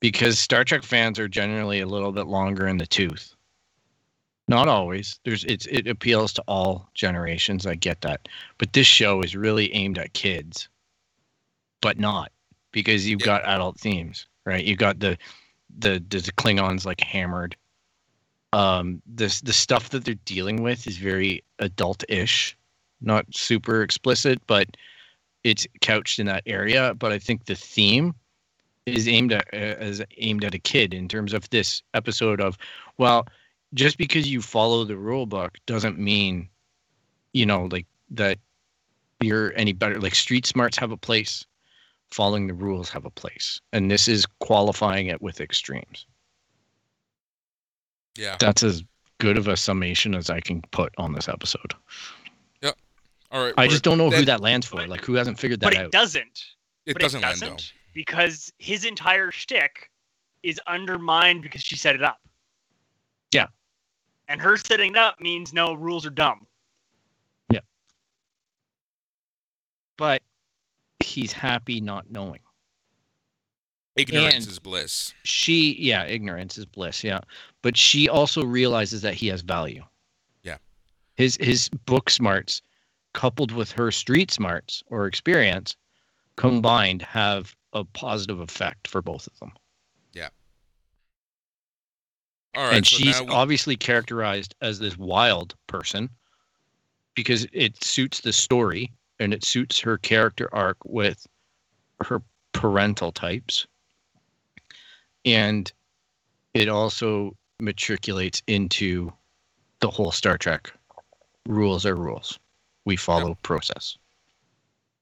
Because 0.00 0.38
Star 0.38 0.64
Trek 0.64 0.82
fans 0.82 1.18
are 1.18 1.28
generally 1.28 1.80
a 1.80 1.86
little 1.86 2.12
bit 2.12 2.26
longer 2.26 2.68
in 2.68 2.78
the 2.78 2.86
tooth. 2.86 3.34
Not 4.48 4.68
always. 4.68 5.18
There's 5.24 5.44
it's 5.44 5.66
it 5.66 5.86
appeals 5.88 6.34
to 6.34 6.42
all 6.46 6.90
generations. 6.92 7.66
I 7.66 7.74
get 7.74 8.02
that. 8.02 8.28
But 8.58 8.74
this 8.74 8.86
show 8.86 9.22
is 9.22 9.34
really 9.34 9.72
aimed 9.74 9.96
at 9.98 10.12
kids. 10.12 10.68
But 11.80 11.98
not 11.98 12.30
because 12.72 13.06
you've 13.08 13.20
Yeah. 13.20 13.26
got 13.26 13.44
adult 13.46 13.80
themes, 13.80 14.26
right? 14.44 14.62
You've 14.64 14.78
got 14.78 15.00
the 15.00 15.16
the 15.78 16.04
the, 16.10 16.18
the 16.18 16.32
Klingons 16.32 16.84
like 16.84 17.00
hammered. 17.00 17.56
Um, 18.52 19.00
this 19.06 19.40
the 19.40 19.52
stuff 19.54 19.90
that 19.90 20.04
they're 20.04 20.14
dealing 20.26 20.62
with 20.62 20.86
is 20.86 20.98
very 20.98 21.42
adult-ish, 21.58 22.56
not 23.00 23.26
super 23.34 23.82
explicit, 23.82 24.40
but 24.46 24.68
it's 25.42 25.66
couched 25.80 26.18
in 26.18 26.26
that 26.26 26.42
area. 26.46 26.94
But 26.94 27.12
I 27.12 27.18
think 27.18 27.46
the 27.46 27.54
theme 27.54 28.14
is 28.86 29.08
aimed 29.08 29.32
at 29.32 29.46
uh, 29.52 29.56
as 29.56 30.02
aimed 30.18 30.44
at 30.44 30.54
a 30.54 30.58
kid 30.58 30.94
in 30.94 31.08
terms 31.08 31.32
of 31.32 31.48
this 31.50 31.82
episode 31.94 32.40
of, 32.40 32.56
well, 32.98 33.26
just 33.74 33.98
because 33.98 34.30
you 34.30 34.40
follow 34.40 34.84
the 34.84 34.96
rule 34.96 35.26
book 35.26 35.58
doesn't 35.66 35.98
mean, 35.98 36.48
you 37.32 37.46
know, 37.46 37.66
like 37.70 37.86
that 38.10 38.38
you're 39.20 39.52
any 39.56 39.72
better. 39.72 40.00
Like 40.00 40.14
street 40.14 40.46
smarts 40.46 40.76
have 40.78 40.90
a 40.92 40.96
place 40.96 41.46
following 42.10 42.46
the 42.46 42.54
rules 42.54 42.88
have 42.90 43.04
a 43.04 43.10
place 43.10 43.60
and 43.72 43.90
this 43.90 44.06
is 44.06 44.24
qualifying 44.38 45.08
it 45.08 45.20
with 45.20 45.40
extremes 45.40 46.06
Yeah. 48.16 48.36
that's 48.38 48.62
as 48.62 48.84
good 49.18 49.36
of 49.36 49.48
a 49.48 49.56
summation 49.56 50.14
as 50.14 50.30
i 50.30 50.38
can 50.38 50.62
put 50.70 50.92
on 50.96 51.12
this 51.12 51.28
episode 51.28 51.74
All 53.34 53.44
right. 53.44 53.54
i 53.58 53.66
just 53.66 53.82
don't 53.82 53.98
know 53.98 54.10
who 54.10 54.24
that 54.24 54.40
lands 54.40 54.64
for 54.66 54.86
like 54.86 55.04
who 55.04 55.14
hasn't 55.14 55.38
figured 55.38 55.60
that 55.60 55.66
But 55.66 55.74
it 55.74 55.80
out 55.86 55.90
doesn't. 55.92 56.44
It 56.86 56.92
but 56.94 57.02
doesn't 57.02 57.18
it 57.20 57.26
land 57.26 57.40
doesn't 57.40 57.56
though. 57.58 57.62
because 57.92 58.52
his 58.58 58.84
entire 58.84 59.30
shtick 59.30 59.90
is 60.44 60.60
undermined 60.66 61.42
because 61.42 61.62
she 61.62 61.74
set 61.76 61.94
it 61.96 62.02
up. 62.04 62.20
Yeah. 63.32 63.46
And 64.28 64.40
her 64.40 64.56
setting 64.56 64.92
it 64.92 64.96
up 64.98 65.20
means 65.20 65.52
no 65.52 65.72
rules 65.74 66.06
are 66.06 66.10
dumb. 66.10 66.46
Yeah. 67.50 67.60
But 69.96 70.22
he's 71.00 71.32
happy 71.32 71.80
not 71.80 72.10
knowing 72.10 72.40
Ignorance 73.96 74.44
And- 74.44 74.48
is 74.52 74.58
bliss. 74.58 75.14
she 75.22 75.76
yeah 75.78 76.04
ignorance 76.04 76.58
is 76.58 76.66
bliss 76.66 77.02
yeah 77.04 77.20
but 77.62 77.76
she 77.76 78.08
also 78.08 78.44
realizes 78.44 79.02
that 79.02 79.14
he 79.14 79.28
has 79.28 79.40
value 79.42 79.84
Yeah. 80.42 80.58
his 81.16 81.36
his 81.40 81.68
book 81.68 82.10
smarts 82.10 82.60
coupled 83.14 83.50
with 83.52 83.72
her 83.72 83.90
street 83.90 84.30
smarts 84.30 84.82
or 84.88 85.06
experience 85.06 85.76
combined 86.36 87.00
have 87.00 87.54
a 87.72 87.84
positive 87.84 88.40
effect 88.40 88.86
for 88.88 89.00
both 89.00 89.26
of 89.26 89.38
them 89.38 89.52
Yeah. 90.12 90.28
All 92.56 92.64
right. 92.66 92.76
and 92.76 92.86
so 92.86 92.96
she's 92.96 93.20
we- 93.20 93.28
obviously 93.28 93.76
characterized 93.76 94.54
as 94.60 94.78
this 94.78 94.96
wild 94.98 95.54
person 95.66 96.10
because 97.14 97.46
it 97.52 97.82
suits 97.82 98.20
the 98.20 98.32
story 98.32 98.92
and 99.20 99.32
it 99.32 99.44
suits 99.44 99.78
her 99.80 99.96
character 99.98 100.48
arc 100.52 100.76
with 100.84 101.26
her 102.02 102.20
parental 102.52 103.12
types 103.12 103.66
and 105.24 105.72
it 106.52 106.68
also 106.68 107.36
matriculates 107.60 108.42
into 108.46 109.12
the 109.80 109.90
whole 109.90 110.10
star 110.12 110.36
trek 110.38 110.72
rules 111.46 111.86
are 111.86 111.96
rules 111.96 112.38
we 112.84 112.96
follow 112.96 113.36
process 113.42 113.96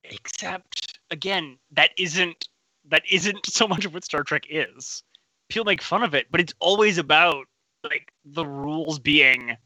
Except 0.04 0.98
again, 1.10 1.58
that 1.72 1.90
isn't 1.96 2.48
that 2.90 3.02
isn't 3.10 3.46
so 3.46 3.68
much 3.68 3.84
of 3.84 3.94
what 3.94 4.04
Star 4.04 4.24
Trek 4.24 4.44
is. 4.50 5.04
People 5.48 5.64
make 5.64 5.80
fun 5.80 6.02
of 6.02 6.12
it, 6.14 6.26
but 6.30 6.40
it's 6.40 6.52
always 6.58 6.98
about 6.98 7.46
like 7.84 8.12
the 8.24 8.44
rules 8.44 8.98
being 8.98 9.56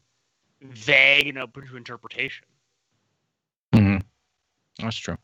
vague 0.61 1.27
and 1.27 1.37
open 1.39 1.65
to 1.67 1.75
interpretation. 1.77 2.45
mm-hmm. 3.73 3.97
That's 4.79 4.97
true. 4.97 5.17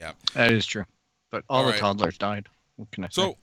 Yeah. 0.00 0.12
That 0.34 0.52
is 0.52 0.66
true. 0.66 0.84
But 1.30 1.44
all, 1.48 1.58
All 1.58 1.64
the 1.66 1.70
right. 1.72 1.80
toddlers 1.80 2.18
died. 2.18 2.48
What 2.76 2.90
can 2.92 3.04
I 3.04 3.08
say? 3.08 3.22
So 3.22 3.36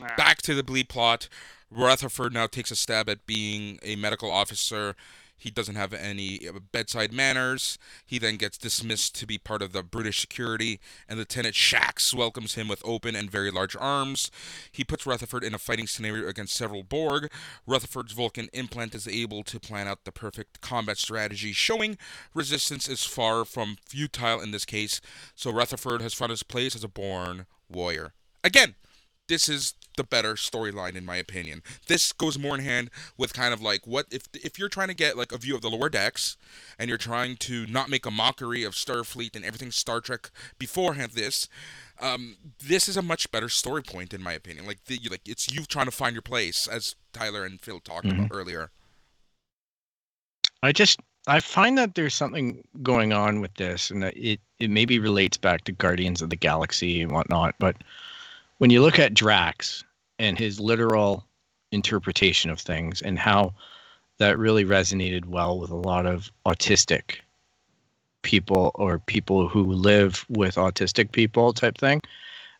Ah. 0.00 0.14
back 0.16 0.40
to 0.42 0.54
the 0.54 0.62
bleed 0.62 0.88
plot. 0.88 1.28
Rutherford 1.70 2.32
now 2.32 2.46
takes 2.46 2.70
a 2.70 2.76
stab 2.76 3.08
at 3.10 3.26
being 3.26 3.78
a 3.82 3.96
medical 3.96 4.30
officer. 4.30 4.94
He 5.38 5.50
doesn't 5.50 5.76
have 5.76 5.92
any 5.94 6.46
uh, 6.46 6.58
bedside 6.72 7.12
manners. 7.12 7.78
He 8.04 8.18
then 8.18 8.36
gets 8.36 8.58
dismissed 8.58 9.14
to 9.16 9.26
be 9.26 9.38
part 9.38 9.62
of 9.62 9.72
the 9.72 9.82
British 9.82 10.20
security, 10.20 10.80
and 11.08 11.18
Lieutenant 11.18 11.54
Shaxs 11.54 12.12
welcomes 12.12 12.54
him 12.54 12.68
with 12.68 12.82
open 12.84 13.14
and 13.14 13.30
very 13.30 13.50
large 13.50 13.76
arms. 13.76 14.30
He 14.72 14.84
puts 14.84 15.06
Rutherford 15.06 15.44
in 15.44 15.54
a 15.54 15.58
fighting 15.58 15.86
scenario 15.86 16.28
against 16.28 16.56
several 16.56 16.82
Borg. 16.82 17.30
Rutherford's 17.66 18.12
Vulcan 18.12 18.48
implant 18.52 18.94
is 18.94 19.06
able 19.06 19.44
to 19.44 19.60
plan 19.60 19.86
out 19.86 20.04
the 20.04 20.12
perfect 20.12 20.60
combat 20.60 20.98
strategy, 20.98 21.52
showing 21.52 21.96
resistance 22.34 22.88
is 22.88 23.04
far 23.04 23.44
from 23.44 23.76
futile 23.86 24.40
in 24.40 24.50
this 24.50 24.64
case, 24.64 25.00
so 25.34 25.52
Rutherford 25.52 26.02
has 26.02 26.14
found 26.14 26.30
his 26.30 26.42
place 26.42 26.74
as 26.74 26.84
a 26.84 26.88
born 26.88 27.46
warrior. 27.68 28.12
Again, 28.42 28.74
this 29.28 29.48
is 29.48 29.74
the 29.98 30.04
better 30.04 30.34
storyline 30.34 30.96
in 30.96 31.04
my 31.04 31.16
opinion. 31.16 31.62
This 31.86 32.12
goes 32.12 32.38
more 32.38 32.54
in 32.54 32.64
hand 32.64 32.90
with 33.18 33.34
kind 33.34 33.52
of 33.52 33.60
like 33.60 33.86
what 33.86 34.06
if 34.10 34.22
if 34.32 34.58
you're 34.58 34.70
trying 34.70 34.88
to 34.88 34.94
get 34.94 35.18
like 35.18 35.32
a 35.32 35.38
view 35.38 35.54
of 35.54 35.60
the 35.60 35.68
lower 35.68 35.90
decks 35.90 36.38
and 36.78 36.88
you're 36.88 36.96
trying 36.96 37.36
to 37.36 37.66
not 37.66 37.90
make 37.90 38.06
a 38.06 38.10
mockery 38.10 38.64
of 38.64 38.72
Starfleet 38.72 39.36
and 39.36 39.44
everything 39.44 39.70
Star 39.70 40.00
Trek 40.00 40.30
beforehand 40.58 41.12
this 41.12 41.48
um, 42.00 42.36
this 42.64 42.88
is 42.88 42.96
a 42.96 43.02
much 43.02 43.30
better 43.30 43.48
story 43.48 43.82
point 43.82 44.14
in 44.14 44.22
my 44.22 44.32
opinion. 44.32 44.66
Like 44.66 44.84
the, 44.84 44.98
like 45.10 45.28
it's 45.28 45.52
you 45.52 45.64
trying 45.64 45.86
to 45.86 45.90
find 45.90 46.14
your 46.14 46.22
place 46.22 46.66
as 46.66 46.94
Tyler 47.12 47.44
and 47.44 47.60
Phil 47.60 47.80
talked 47.80 48.06
about 48.06 48.28
earlier. 48.30 48.70
I 50.62 50.72
just 50.72 51.00
I 51.26 51.40
find 51.40 51.76
that 51.76 51.94
there's 51.94 52.14
something 52.14 52.64
going 52.82 53.12
on 53.12 53.40
with 53.40 53.54
this, 53.54 53.90
and 53.90 54.02
that 54.02 54.16
it 54.16 54.40
it 54.58 54.70
maybe 54.70 54.98
relates 54.98 55.36
back 55.36 55.64
to 55.64 55.72
Guardians 55.72 56.22
of 56.22 56.30
the 56.30 56.36
Galaxy 56.36 57.02
and 57.02 57.12
whatnot. 57.12 57.54
But 57.58 57.76
when 58.58 58.70
you 58.70 58.80
look 58.80 58.98
at 58.98 59.14
Drax 59.14 59.84
and 60.18 60.38
his 60.38 60.60
literal 60.60 61.24
interpretation 61.72 62.50
of 62.50 62.60
things, 62.60 63.02
and 63.02 63.18
how 63.18 63.54
that 64.18 64.38
really 64.38 64.64
resonated 64.64 65.26
well 65.26 65.58
with 65.58 65.70
a 65.70 65.76
lot 65.76 66.06
of 66.06 66.30
autistic 66.46 67.16
people 68.22 68.72
or 68.74 68.98
people 68.98 69.48
who 69.48 69.64
live 69.64 70.24
with 70.28 70.56
autistic 70.56 71.12
people 71.12 71.52
type 71.52 71.78
thing 71.78 72.00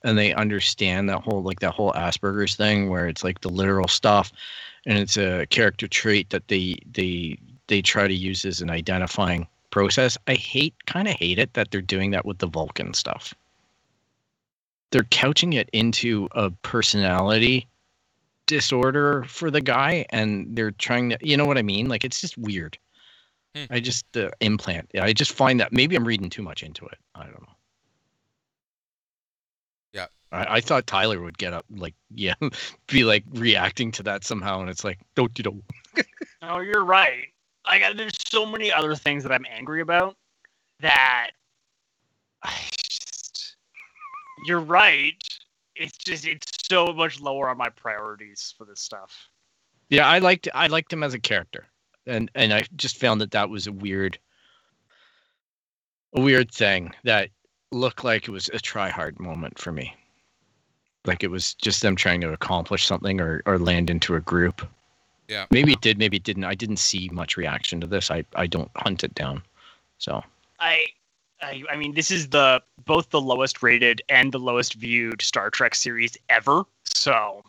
and 0.04 0.16
they 0.16 0.32
understand 0.34 1.08
that 1.08 1.22
whole 1.22 1.42
like 1.42 1.60
that 1.60 1.74
whole 1.74 1.92
asperger's 1.94 2.54
thing 2.54 2.88
where 2.88 3.08
it's 3.08 3.24
like 3.24 3.40
the 3.40 3.48
literal 3.48 3.88
stuff 3.88 4.32
and 4.86 4.98
it's 4.98 5.16
a 5.16 5.46
character 5.46 5.88
trait 5.88 6.30
that 6.30 6.48
they 6.48 6.76
they 6.92 7.36
they 7.66 7.82
try 7.82 8.08
to 8.08 8.14
use 8.14 8.44
as 8.44 8.60
an 8.60 8.70
identifying 8.70 9.46
process. 9.70 10.16
I 10.26 10.34
hate 10.34 10.74
kind 10.86 11.06
of 11.06 11.14
hate 11.14 11.38
it 11.38 11.52
that 11.54 11.70
they're 11.70 11.80
doing 11.80 12.10
that 12.12 12.24
with 12.24 12.38
the 12.38 12.46
Vulcan 12.46 12.94
stuff. 12.94 13.34
They're 14.90 15.06
couching 15.10 15.52
it 15.52 15.68
into 15.72 16.28
a 16.32 16.50
personality 16.50 17.68
disorder 18.48 19.24
for 19.24 19.50
the 19.50 19.60
guy 19.60 20.06
and 20.10 20.56
they're 20.56 20.72
trying 20.72 21.10
to 21.10 21.18
you 21.20 21.36
know 21.36 21.44
what 21.44 21.58
I 21.58 21.62
mean? 21.62 21.88
Like 21.88 22.04
it's 22.04 22.20
just 22.20 22.36
weird. 22.36 22.76
Hmm. 23.54 23.64
I 23.70 23.78
just 23.78 24.04
the 24.12 24.32
implant. 24.40 24.90
I 25.00 25.12
just 25.12 25.32
find 25.32 25.60
that 25.60 25.72
maybe 25.72 25.94
I'm 25.94 26.06
reading 26.06 26.30
too 26.30 26.42
much 26.42 26.62
into 26.62 26.84
it. 26.86 26.98
I 27.14 27.24
don't 27.24 27.42
know. 27.42 27.54
Yeah. 29.92 30.06
I, 30.32 30.56
I 30.56 30.60
thought 30.60 30.86
Tyler 30.86 31.20
would 31.20 31.38
get 31.38 31.52
up 31.52 31.66
like 31.70 31.94
yeah, 32.14 32.34
be 32.88 33.04
like 33.04 33.24
reacting 33.34 33.92
to 33.92 34.02
that 34.04 34.24
somehow 34.24 34.60
and 34.60 34.70
it's 34.70 34.82
like 34.82 34.98
don't 35.14 35.32
do 35.34 35.44
don't 35.44 35.62
No, 36.42 36.60
you're 36.60 36.84
right. 36.84 37.26
I 37.64 37.78
got 37.78 37.96
there's 37.96 38.18
so 38.26 38.46
many 38.46 38.72
other 38.72 38.94
things 38.96 39.22
that 39.22 39.32
I'm 39.32 39.46
angry 39.50 39.82
about 39.82 40.16
that 40.80 41.30
I 42.42 42.54
just 42.70 42.77
you're 44.44 44.60
right. 44.60 45.22
It's 45.76 45.96
just 45.96 46.26
it's 46.26 46.50
so 46.68 46.92
much 46.92 47.20
lower 47.20 47.48
on 47.48 47.56
my 47.56 47.68
priorities 47.68 48.54
for 48.56 48.64
this 48.64 48.80
stuff. 48.80 49.28
Yeah, 49.88 50.08
I 50.08 50.18
liked 50.18 50.48
I 50.54 50.66
liked 50.66 50.92
him 50.92 51.02
as 51.02 51.14
a 51.14 51.18
character, 51.18 51.66
and 52.06 52.30
and 52.34 52.52
I 52.52 52.64
just 52.76 52.98
found 52.98 53.20
that 53.20 53.30
that 53.30 53.48
was 53.48 53.66
a 53.66 53.72
weird, 53.72 54.18
a 56.14 56.20
weird 56.20 56.50
thing 56.50 56.92
that 57.04 57.30
looked 57.70 58.04
like 58.04 58.28
it 58.28 58.32
was 58.32 58.50
a 58.52 58.58
try 58.58 58.88
hard 58.88 59.18
moment 59.20 59.58
for 59.58 59.72
me. 59.72 59.94
Like 61.04 61.22
it 61.22 61.30
was 61.30 61.54
just 61.54 61.80
them 61.80 61.96
trying 61.96 62.20
to 62.22 62.32
accomplish 62.32 62.86
something 62.86 63.20
or 63.20 63.42
or 63.46 63.58
land 63.58 63.88
into 63.88 64.14
a 64.16 64.20
group. 64.20 64.66
Yeah. 65.28 65.44
Maybe 65.50 65.72
it 65.72 65.82
did, 65.82 65.98
maybe 65.98 66.16
it 66.16 66.24
didn't. 66.24 66.44
I 66.44 66.54
didn't 66.54 66.78
see 66.78 67.10
much 67.12 67.36
reaction 67.36 67.80
to 67.80 67.86
this. 67.86 68.10
I 68.10 68.24
I 68.34 68.46
don't 68.46 68.70
hunt 68.76 69.04
it 69.04 69.14
down. 69.14 69.42
So 69.98 70.22
I, 70.58 70.86
I 71.40 71.62
I 71.70 71.76
mean 71.76 71.94
this 71.94 72.10
is 72.10 72.28
the 72.28 72.62
both 72.84 73.10
the 73.10 73.20
lowest 73.20 73.62
rated 73.62 74.02
and 74.08 74.32
the 74.32 74.38
lowest 74.38 74.74
viewed 74.74 75.22
Star 75.22 75.50
Trek 75.50 75.74
series 75.74 76.16
ever. 76.28 76.64
So 76.84 77.42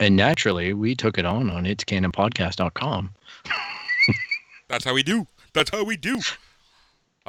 and 0.00 0.16
naturally 0.16 0.72
we 0.72 0.94
took 0.94 1.18
it 1.18 1.24
on 1.24 1.50
on 1.50 1.66
it's 1.66 1.84
canonpodcast.com. 1.84 3.14
That's 4.68 4.84
how 4.84 4.94
we 4.94 5.02
do. 5.02 5.26
That's 5.52 5.70
how 5.70 5.84
we 5.84 5.96
do. 5.96 6.20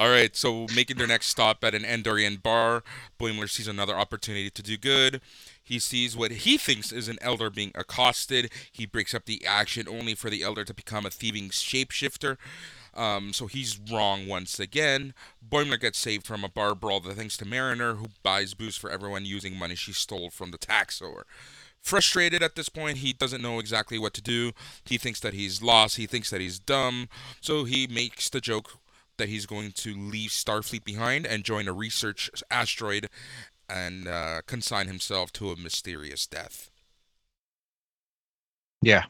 All 0.00 0.08
right, 0.08 0.34
so 0.34 0.66
making 0.74 0.96
their 0.96 1.06
next 1.06 1.26
stop 1.26 1.62
at 1.62 1.74
an 1.74 1.82
Andorian 1.82 2.42
bar, 2.42 2.82
Boimler 3.18 3.50
sees 3.50 3.68
another 3.68 3.94
opportunity 3.94 4.48
to 4.48 4.62
do 4.62 4.78
good. 4.78 5.20
He 5.62 5.78
sees 5.78 6.16
what 6.16 6.30
he 6.30 6.56
thinks 6.56 6.90
is 6.90 7.06
an 7.06 7.18
elder 7.20 7.50
being 7.50 7.70
accosted. 7.74 8.50
He 8.72 8.86
breaks 8.86 9.12
up 9.12 9.26
the 9.26 9.44
action 9.46 9.86
only 9.86 10.14
for 10.14 10.30
the 10.30 10.42
elder 10.42 10.64
to 10.64 10.72
become 10.72 11.04
a 11.04 11.10
thieving 11.10 11.50
shapeshifter. 11.50 12.38
Um, 13.00 13.32
so 13.32 13.46
he's 13.46 13.80
wrong 13.90 14.26
once 14.26 14.60
again. 14.60 15.14
Boimler 15.48 15.80
gets 15.80 15.98
saved 15.98 16.26
from 16.26 16.44
a 16.44 16.50
bar 16.50 16.74
brawl 16.74 17.00
thanks 17.00 17.38
to 17.38 17.46
Mariner, 17.46 17.94
who 17.94 18.08
buys 18.22 18.52
booze 18.52 18.76
for 18.76 18.90
everyone 18.90 19.24
using 19.24 19.56
money 19.56 19.74
she 19.74 19.94
stole 19.94 20.28
from 20.28 20.50
the 20.50 20.58
taxor. 20.58 21.24
Frustrated 21.80 22.42
at 22.42 22.56
this 22.56 22.68
point, 22.68 22.98
he 22.98 23.14
doesn't 23.14 23.40
know 23.40 23.58
exactly 23.58 23.98
what 23.98 24.12
to 24.12 24.20
do. 24.20 24.52
He 24.84 24.98
thinks 24.98 25.18
that 25.20 25.32
he's 25.32 25.62
lost. 25.62 25.96
He 25.96 26.06
thinks 26.06 26.28
that 26.28 26.42
he's 26.42 26.58
dumb. 26.58 27.08
So 27.40 27.64
he 27.64 27.86
makes 27.86 28.28
the 28.28 28.38
joke 28.42 28.72
that 29.16 29.30
he's 29.30 29.46
going 29.46 29.72
to 29.72 29.94
leave 29.96 30.28
Starfleet 30.28 30.84
behind 30.84 31.26
and 31.26 31.42
join 31.42 31.68
a 31.68 31.72
research 31.72 32.30
asteroid 32.50 33.08
and 33.66 34.08
uh, 34.08 34.42
consign 34.46 34.88
himself 34.88 35.32
to 35.34 35.52
a 35.52 35.56
mysterious 35.56 36.26
death. 36.26 36.70
Yeah. 38.82 39.04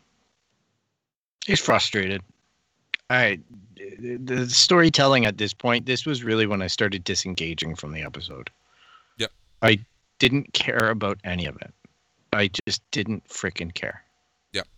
He's 1.45 1.61
frustrated. 1.61 2.23
I 3.11 3.41
the 3.77 4.17
the 4.17 4.49
storytelling 4.49 5.27
at 5.27 5.37
this 5.37 5.53
point, 5.53 5.85
this 5.87 6.07
was 6.07 6.23
really 6.23 6.47
when 6.47 6.63
I 6.63 6.69
started 6.69 7.05
disengaging 7.05 7.75
from 7.75 7.93
the 7.93 8.03
episode. 8.03 8.51
Yep. 9.19 9.33
I 9.63 9.81
didn't 10.19 10.53
care 10.55 10.91
about 10.91 11.19
any 11.25 11.47
of 11.47 11.57
it. 11.57 11.75
I 12.33 12.51
just 12.67 12.83
didn't 12.93 13.27
freaking 13.29 13.75
care. 13.75 14.03
Yep. 14.53 14.69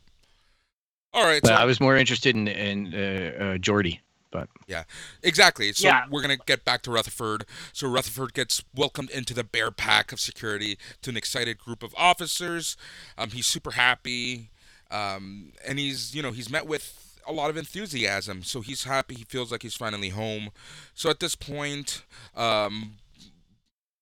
All 1.12 1.24
right, 1.24 1.42
But 1.42 1.48
so 1.48 1.54
I 1.54 1.66
was 1.66 1.78
more 1.80 1.96
interested 1.96 2.34
in 2.34 2.48
in 2.48 2.94
uh, 2.94 3.44
uh, 3.44 3.58
Jordy. 3.58 4.00
But 4.30 4.48
yeah, 4.66 4.84
exactly. 5.22 5.70
So 5.74 5.88
Yeah. 5.88 6.06
we're 6.10 6.22
gonna 6.22 6.38
get 6.46 6.64
back 6.64 6.80
to 6.82 6.90
Rutherford. 6.90 7.44
So 7.74 7.86
Rutherford 7.86 8.32
gets 8.32 8.64
welcomed 8.74 9.10
into 9.10 9.34
the 9.34 9.44
bear 9.44 9.70
pack 9.70 10.10
of 10.10 10.20
security 10.20 10.78
to 11.02 11.10
an 11.10 11.18
excited 11.18 11.58
group 11.58 11.82
of 11.82 11.94
officers. 11.98 12.78
Um, 13.18 13.28
he's 13.30 13.46
super 13.46 13.72
happy, 13.72 14.48
um, 14.90 15.52
and 15.66 15.78
he's 15.78 16.14
you 16.14 16.22
know 16.22 16.32
he's 16.32 16.48
met 16.48 16.66
with 16.66 17.11
a 17.26 17.32
lot 17.32 17.50
of 17.50 17.56
enthusiasm. 17.56 18.42
So 18.42 18.60
he's 18.60 18.84
happy. 18.84 19.14
He 19.14 19.24
feels 19.24 19.52
like 19.52 19.62
he's 19.62 19.74
finally 19.74 20.10
home. 20.10 20.50
So 20.94 21.10
at 21.10 21.20
this 21.20 21.34
point, 21.34 22.04
um, 22.36 22.94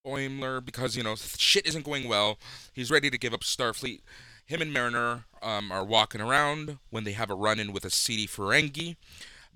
Boimler, 0.07 0.65
because 0.65 0.97
you 0.97 1.03
know 1.03 1.15
shit 1.17 1.67
isn't 1.67 1.85
going 1.85 2.09
well, 2.09 2.39
he's 2.73 2.91
ready 2.91 3.11
to 3.11 3.19
give 3.19 3.35
up 3.35 3.41
Starfleet. 3.41 4.01
Him 4.47 4.63
and 4.63 4.73
Mariner 4.73 5.25
um, 5.43 5.71
are 5.71 5.85
walking 5.85 6.21
around 6.21 6.79
when 6.91 7.05
they 7.05 7.13
have 7.13 7.31
a 7.31 7.37
run-in 7.37 7.73
with 7.73 7.85
a 7.85 7.91
seedy 7.91 8.27
Ferengi. 8.27 8.97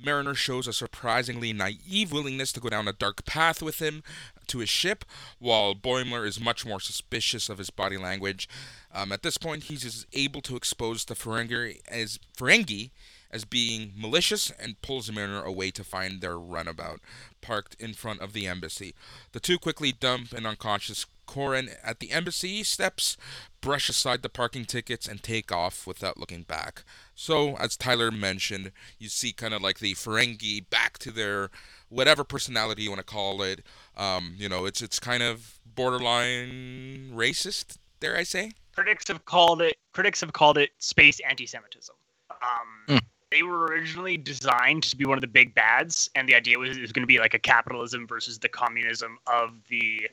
Mariner 0.02 0.34
shows 0.34 0.66
a 0.66 0.72
surprisingly 0.72 1.52
naive 1.52 2.12
willingness 2.12 2.52
to 2.52 2.60
go 2.60 2.68
down 2.68 2.88
a 2.88 2.92
dark 2.92 3.24
path 3.24 3.62
with 3.62 3.80
him 3.80 4.02
to 4.48 4.58
his 4.58 4.68
ship, 4.68 5.04
while 5.38 5.74
Boimler 5.74 6.26
is 6.26 6.40
much 6.40 6.66
more 6.66 6.80
suspicious 6.80 7.48
of 7.48 7.58
his 7.58 7.70
body 7.70 7.96
language. 7.96 8.48
Um, 8.92 9.12
at 9.12 9.22
this 9.22 9.38
point, 9.38 9.64
he's 9.64 10.06
able 10.12 10.40
to 10.42 10.56
expose 10.56 11.04
the 11.04 11.14
Ferengi 11.14 11.80
as 11.88 12.18
Ferengi 12.36 12.90
as 13.34 13.44
being 13.44 13.92
malicious 13.96 14.50
and 14.50 14.80
pulls 14.80 15.08
the 15.08 15.12
Mariner 15.12 15.42
away 15.42 15.70
to 15.72 15.84
find 15.84 16.20
their 16.20 16.38
runabout 16.38 17.00
parked 17.40 17.74
in 17.80 17.92
front 17.92 18.20
of 18.20 18.32
the 18.32 18.46
embassy. 18.46 18.94
The 19.32 19.40
two 19.40 19.58
quickly 19.58 19.92
dump 19.92 20.32
an 20.32 20.46
unconscious 20.46 21.04
K'orin 21.26 21.74
at 21.82 22.00
the 22.00 22.10
embassy 22.10 22.62
steps, 22.62 23.16
brush 23.60 23.88
aside 23.88 24.22
the 24.22 24.28
parking 24.28 24.64
tickets, 24.66 25.08
and 25.08 25.22
take 25.22 25.50
off 25.50 25.86
without 25.86 26.18
looking 26.18 26.42
back. 26.42 26.84
So, 27.14 27.56
as 27.56 27.76
Tyler 27.76 28.10
mentioned, 28.10 28.72
you 28.98 29.08
see 29.08 29.32
kind 29.32 29.54
of 29.54 29.62
like 29.62 29.78
the 29.78 29.94
Ferengi 29.94 30.68
back 30.68 30.98
to 30.98 31.10
their 31.10 31.50
whatever 31.88 32.24
personality 32.24 32.82
you 32.82 32.90
want 32.90 33.00
to 33.00 33.04
call 33.04 33.42
it. 33.42 33.62
Um, 33.96 34.34
you 34.36 34.48
know, 34.48 34.64
it's 34.66 34.82
it's 34.82 35.00
kind 35.00 35.22
of 35.22 35.58
borderline 35.64 37.12
racist, 37.14 37.78
dare 38.00 38.16
I 38.16 38.22
say? 38.22 38.52
critics 38.74 39.06
have 39.08 39.24
called 39.24 39.62
it 39.62 39.76
critics 39.92 40.20
have 40.20 40.32
called 40.32 40.58
it 40.58 40.70
space 40.78 41.20
anti-Semitism. 41.20 41.94
Um, 42.30 42.98
Hmm. 42.98 42.98
They 43.34 43.42
were 43.42 43.64
originally 43.64 44.16
designed 44.16 44.84
to 44.84 44.96
be 44.96 45.04
one 45.04 45.18
of 45.18 45.20
the 45.20 45.26
big 45.26 45.56
bads, 45.56 46.08
and 46.14 46.28
the 46.28 46.36
idea 46.36 46.56
was 46.56 46.76
it 46.76 46.80
was 46.80 46.92
going 46.92 47.02
to 47.02 47.06
be 47.06 47.18
like 47.18 47.34
a 47.34 47.38
capitalism 47.38 48.06
versus 48.06 48.38
the 48.38 48.48
communism 48.48 49.18
of 49.26 49.50
the 49.68 50.08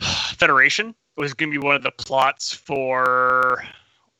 Federation. 0.34 0.94
It 1.18 1.20
was 1.20 1.34
going 1.34 1.52
to 1.52 1.60
be 1.60 1.64
one 1.64 1.76
of 1.76 1.82
the 1.82 1.90
plots 1.90 2.50
for 2.50 3.62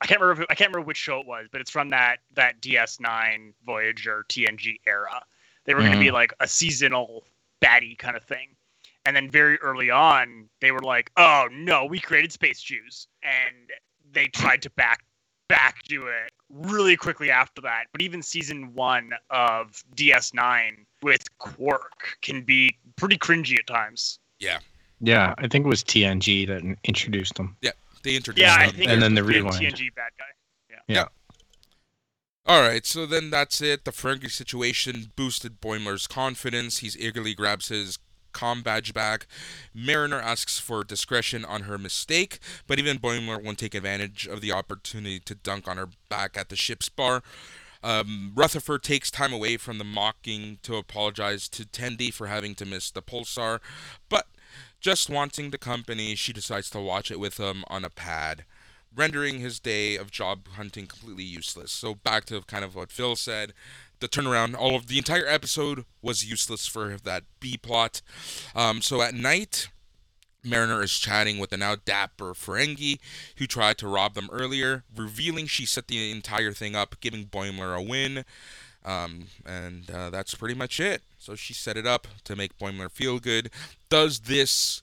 I 0.02 0.06
can't 0.06 0.20
remember. 0.20 0.44
I 0.50 0.54
can't 0.54 0.70
remember 0.70 0.86
which 0.86 0.98
show 0.98 1.18
it 1.18 1.26
was, 1.26 1.46
but 1.50 1.62
it's 1.62 1.70
from 1.70 1.88
that 1.90 2.18
that 2.34 2.60
DS9 2.60 3.54
Voyager 3.64 4.26
TNG 4.28 4.76
era. 4.86 5.22
They 5.64 5.72
were 5.72 5.80
going 5.80 5.92
to 5.92 5.98
be 5.98 6.06
mm-hmm. 6.06 6.14
like 6.14 6.34
a 6.40 6.46
seasonal 6.46 7.24
baddie 7.62 7.96
kind 7.96 8.18
of 8.18 8.24
thing. 8.24 8.48
And 9.06 9.16
then 9.16 9.30
very 9.30 9.56
early 9.60 9.90
on, 9.90 10.50
they 10.60 10.72
were 10.72 10.82
like, 10.82 11.10
"Oh 11.16 11.48
no, 11.50 11.86
we 11.86 12.00
created 12.00 12.32
Space 12.32 12.60
Jews," 12.60 13.08
and 13.22 13.70
they 14.12 14.26
tried 14.26 14.60
to 14.62 14.70
back 14.70 15.00
back 15.48 15.82
do 15.88 16.06
it 16.06 16.32
really 16.54 16.96
quickly 16.96 17.30
after 17.30 17.60
that. 17.62 17.84
But 17.92 18.00
even 18.00 18.22
season 18.22 18.72
one 18.74 19.10
of 19.30 19.82
DS9 19.96 20.84
with 21.02 21.22
Quark 21.38 22.16
can 22.22 22.42
be 22.42 22.76
pretty 22.96 23.18
cringy 23.18 23.58
at 23.58 23.66
times. 23.66 24.18
Yeah, 24.38 24.58
Yeah, 25.00 25.34
I 25.38 25.48
think 25.48 25.66
it 25.66 25.68
was 25.68 25.82
TNG 25.84 26.46
that 26.48 26.62
introduced 26.84 27.34
them. 27.34 27.56
Yeah, 27.60 27.72
they 28.02 28.14
introduced 28.16 28.42
Yeah, 28.46 28.54
I 28.54 28.66
them. 28.66 28.76
think 28.76 28.90
And 28.90 28.98
it 28.98 29.00
then 29.00 29.14
was 29.14 29.26
the 29.26 29.32
the 29.32 29.38
rewind. 29.40 29.56
TNG 29.56 29.94
bad 29.94 30.12
guy. 30.18 30.24
Yeah. 30.86 31.06
All 32.46 32.60
right, 32.60 32.84
so 32.84 33.06
then 33.06 33.30
that's 33.30 33.62
it. 33.62 33.84
The 33.86 33.90
Ferengi 33.90 34.30
situation 34.30 35.12
boosted 35.16 35.60
Boimler's 35.62 36.06
confidence. 36.06 36.78
He's 36.78 36.94
eagerly 36.98 37.34
grabs 37.34 37.68
his 37.68 37.98
com 38.34 38.62
badge 38.62 38.92
back. 38.92 39.26
Mariner 39.72 40.20
asks 40.20 40.58
for 40.58 40.84
discretion 40.84 41.44
on 41.44 41.62
her 41.62 41.78
mistake, 41.78 42.38
but 42.66 42.78
even 42.78 42.98
Boimler 42.98 43.42
won't 43.42 43.58
take 43.58 43.74
advantage 43.74 44.26
of 44.26 44.42
the 44.42 44.52
opportunity 44.52 45.18
to 45.20 45.34
dunk 45.34 45.66
on 45.66 45.78
her 45.78 45.88
back 46.10 46.36
at 46.36 46.50
the 46.50 46.56
ship's 46.56 46.90
bar. 46.90 47.22
Um, 47.82 48.32
Rutherford 48.34 48.82
takes 48.82 49.10
time 49.10 49.32
away 49.32 49.56
from 49.56 49.78
the 49.78 49.84
mocking 49.84 50.58
to 50.62 50.76
apologize 50.76 51.48
to 51.50 51.64
Tendi 51.64 52.12
for 52.12 52.26
having 52.26 52.54
to 52.56 52.66
miss 52.66 52.90
the 52.90 53.02
pulsar, 53.02 53.60
but 54.08 54.26
just 54.80 55.08
wanting 55.08 55.50
the 55.50 55.58
company, 55.58 56.14
she 56.14 56.32
decides 56.32 56.68
to 56.70 56.80
watch 56.80 57.10
it 57.10 57.18
with 57.18 57.38
him 57.38 57.64
on 57.68 57.84
a 57.84 57.90
pad 57.90 58.44
rendering 58.96 59.40
his 59.40 59.58
day 59.60 59.96
of 59.96 60.10
job 60.10 60.46
hunting 60.56 60.86
completely 60.86 61.24
useless. 61.24 61.72
So 61.72 61.94
back 61.94 62.24
to 62.26 62.40
kind 62.42 62.64
of 62.64 62.74
what 62.74 62.92
Phil 62.92 63.16
said, 63.16 63.52
the 64.00 64.08
turnaround, 64.08 64.56
all 64.56 64.74
of 64.74 64.86
the 64.86 64.98
entire 64.98 65.26
episode 65.26 65.84
was 66.02 66.28
useless 66.28 66.66
for 66.66 66.96
that 67.04 67.24
B 67.40 67.56
plot. 67.56 68.02
Um, 68.54 68.82
so 68.82 69.02
at 69.02 69.14
night, 69.14 69.68
Mariner 70.44 70.82
is 70.82 70.98
chatting 70.98 71.38
with 71.38 71.50
the 71.50 71.56
now 71.56 71.76
dapper 71.76 72.34
Ferengi, 72.34 72.98
who 73.36 73.46
tried 73.46 73.78
to 73.78 73.88
rob 73.88 74.14
them 74.14 74.28
earlier, 74.30 74.84
revealing 74.94 75.46
she 75.46 75.64
set 75.64 75.88
the 75.88 76.10
entire 76.10 76.52
thing 76.52 76.76
up, 76.76 76.96
giving 77.00 77.24
Boimler 77.24 77.76
a 77.76 77.82
win. 77.82 78.24
Um, 78.84 79.28
and 79.46 79.90
uh, 79.90 80.10
that's 80.10 80.34
pretty 80.34 80.54
much 80.54 80.78
it. 80.78 81.02
So 81.18 81.34
she 81.34 81.54
set 81.54 81.78
it 81.78 81.86
up 81.86 82.06
to 82.24 82.36
make 82.36 82.58
Boimler 82.58 82.90
feel 82.90 83.18
good. 83.18 83.50
Does 83.88 84.20
this 84.20 84.82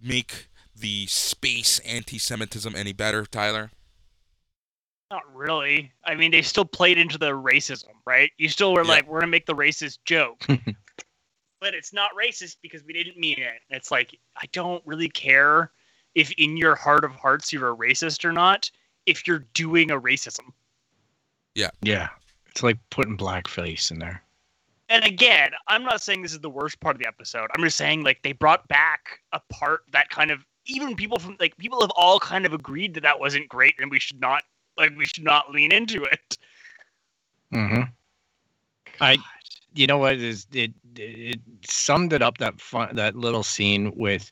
make 0.00 0.46
the 0.76 1.06
space 1.06 1.80
anti-Semitism 1.80 2.74
any 2.76 2.92
better, 2.92 3.26
Tyler? 3.26 3.72
Not 5.12 5.22
really. 5.36 5.92
I 6.06 6.14
mean, 6.14 6.30
they 6.30 6.40
still 6.40 6.64
played 6.64 6.96
into 6.96 7.18
the 7.18 7.32
racism, 7.32 7.90
right? 8.06 8.30
You 8.38 8.48
still 8.48 8.72
were 8.72 8.82
Yeah. 8.82 8.88
like, 8.92 9.06
we're 9.06 9.20
gonna 9.20 9.30
make 9.30 9.44
the 9.44 9.54
racist 9.54 9.98
joke, 10.06 10.42
but 11.60 11.74
it's 11.74 11.92
not 11.92 12.12
racist 12.18 12.56
because 12.62 12.82
we 12.82 12.94
didn't 12.94 13.18
mean 13.18 13.38
it. 13.38 13.60
It's 13.68 13.90
like 13.90 14.18
I 14.38 14.46
don't 14.52 14.82
really 14.86 15.10
care 15.10 15.70
if 16.14 16.30
in 16.38 16.56
your 16.56 16.74
heart 16.74 17.04
of 17.04 17.12
hearts 17.12 17.52
you're 17.52 17.68
a 17.72 17.76
racist 17.76 18.24
or 18.24 18.32
not. 18.32 18.70
If 19.04 19.26
you're 19.26 19.44
doing 19.52 19.90
a 19.90 20.00
racism, 20.00 20.50
Yeah, 21.54 21.70
yeah, 21.82 22.08
it's 22.48 22.62
like 22.62 22.78
putting 22.88 23.18
blackface 23.18 23.90
in 23.90 23.98
there. 23.98 24.22
and 24.88 25.04
again, 25.04 25.50
I'm 25.68 25.84
not 25.84 26.00
saying 26.00 26.22
this 26.22 26.32
is 26.32 26.40
the 26.40 26.48
worst 26.48 26.80
part 26.80 26.96
of 26.96 27.00
the 27.02 27.06
episode. 27.06 27.50
I'm 27.54 27.62
just 27.64 27.76
saying 27.76 28.02
like 28.02 28.22
they 28.22 28.32
brought 28.32 28.66
back 28.68 29.20
a 29.32 29.40
part 29.50 29.82
that 29.92 30.08
kind 30.08 30.30
of 30.30 30.46
even 30.64 30.96
people 30.96 31.18
from 31.18 31.36
like 31.38 31.54
people 31.58 31.82
have 31.82 31.90
all 31.96 32.18
kind 32.18 32.46
of 32.46 32.54
agreed 32.54 32.94
that 32.94 33.02
that 33.02 33.20
wasn't 33.20 33.46
great 33.50 33.74
and 33.78 33.90
we 33.90 33.98
should 33.98 34.18
not 34.18 34.42
like 34.76 34.96
we 34.96 35.04
should 35.06 35.24
not 35.24 35.50
lean 35.52 35.72
into 35.72 36.02
it. 36.04 36.38
Mm-hmm. 37.52 37.82
I, 39.00 39.18
you 39.74 39.86
know 39.86 39.98
what 39.98 40.16
is 40.16 40.46
it? 40.52 40.72
It 40.96 41.40
summed 41.66 42.12
it 42.12 42.22
up 42.22 42.38
that 42.38 42.60
fun 42.60 42.94
that 42.96 43.16
little 43.16 43.42
scene 43.42 43.92
with 43.96 44.30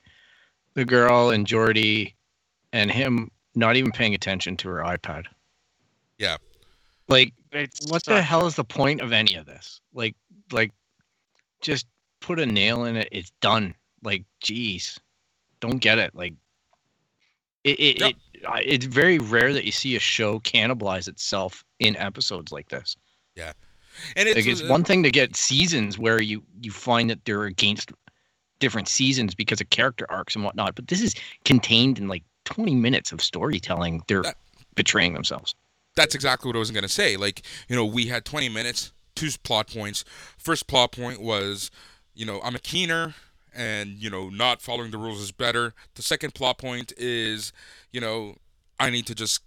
the 0.74 0.84
girl 0.84 1.30
and 1.30 1.46
Jordy, 1.46 2.14
and 2.72 2.90
him 2.90 3.30
not 3.54 3.76
even 3.76 3.90
paying 3.90 4.14
attention 4.14 4.56
to 4.58 4.68
her 4.68 4.82
iPad. 4.82 5.24
Yeah. 6.18 6.36
Like, 7.08 7.32
It's 7.52 7.90
what 7.90 8.04
the 8.04 8.22
hell 8.22 8.46
is 8.46 8.54
the 8.54 8.64
point 8.64 9.00
of 9.00 9.12
any 9.12 9.34
of 9.34 9.46
this? 9.46 9.80
Like, 9.92 10.14
like, 10.52 10.70
just 11.60 11.86
put 12.20 12.38
a 12.38 12.46
nail 12.46 12.84
in 12.84 12.94
it. 12.96 13.08
It's 13.10 13.32
done. 13.40 13.74
Like, 14.04 14.24
geez, 14.40 15.00
don't 15.58 15.78
get 15.78 15.98
it. 15.98 16.14
Like, 16.14 16.34
it, 17.64 17.80
it, 17.80 18.00
Yep. 18.00 18.10
it 18.10 18.16
I- 18.16 18.29
it's 18.56 18.86
very 18.86 19.18
rare 19.18 19.52
that 19.52 19.64
you 19.64 19.72
see 19.72 19.96
a 19.96 20.00
show 20.00 20.40
cannibalize 20.40 21.08
itself 21.08 21.64
in 21.78 21.96
episodes 21.96 22.52
like 22.52 22.68
this. 22.68 22.96
Yeah, 23.36 23.52
and 24.16 24.28
it's, 24.28 24.36
Like 24.36 24.46
it's 24.46 24.62
one 24.62 24.84
thing 24.84 25.02
to 25.02 25.10
get 25.10 25.36
seasons 25.36 25.98
where 25.98 26.20
you 26.20 26.42
you 26.60 26.70
find 26.70 27.10
that 27.10 27.24
they're 27.24 27.44
against 27.44 27.92
different 28.58 28.88
seasons 28.88 29.34
because 29.34 29.60
of 29.60 29.70
character 29.70 30.06
arcs 30.10 30.34
and 30.34 30.44
whatnot, 30.44 30.74
but 30.74 30.88
this 30.88 31.00
is 31.00 31.14
contained 31.44 31.98
in 31.98 32.08
like 32.08 32.22
20 32.44 32.74
minutes 32.74 33.10
of 33.12 33.22
storytelling. 33.22 34.02
They're 34.06 34.22
That- 34.22 34.36
betraying 34.74 35.14
themselves. 35.14 35.54
that's 35.96 36.14
exactly 36.14 36.48
what 36.48 36.56
I 36.56 36.60
was 36.60 36.70
gonna 36.70 36.88
say. 36.88 37.16
Like, 37.16 37.42
you 37.68 37.76
know, 37.76 37.84
we 37.84 38.06
had 38.06 38.24
20 38.24 38.48
minutes, 38.48 38.92
two 39.16 39.30
plot 39.42 39.68
points. 39.68 40.04
First 40.38 40.66
plot 40.66 40.92
point 40.92 41.20
was, 41.20 41.70
you 42.14 42.24
know, 42.26 42.40
I'm 42.42 42.54
a 42.54 42.58
keener, 42.60 43.14
and 43.54 44.02
you 44.02 44.10
know, 44.10 44.28
not 44.28 44.62
following 44.62 44.90
the 44.90 44.98
rules 44.98 45.20
is 45.20 45.32
better. 45.32 45.74
The 45.94 46.02
second 46.02 46.34
plot 46.34 46.58
point 46.58 46.92
is, 46.96 47.52
you 47.92 48.00
know, 48.00 48.36
I 48.78 48.90
need 48.90 49.06
to 49.06 49.14
just, 49.14 49.42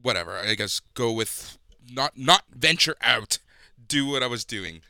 whatever. 0.00 0.36
I 0.36 0.54
guess 0.54 0.80
go 0.94 1.12
with 1.12 1.58
not 1.90 2.16
not 2.16 2.42
venture 2.54 2.96
out, 3.00 3.38
do 3.86 4.06
what 4.06 4.22
I 4.22 4.26
was 4.26 4.44
doing. 4.44 4.82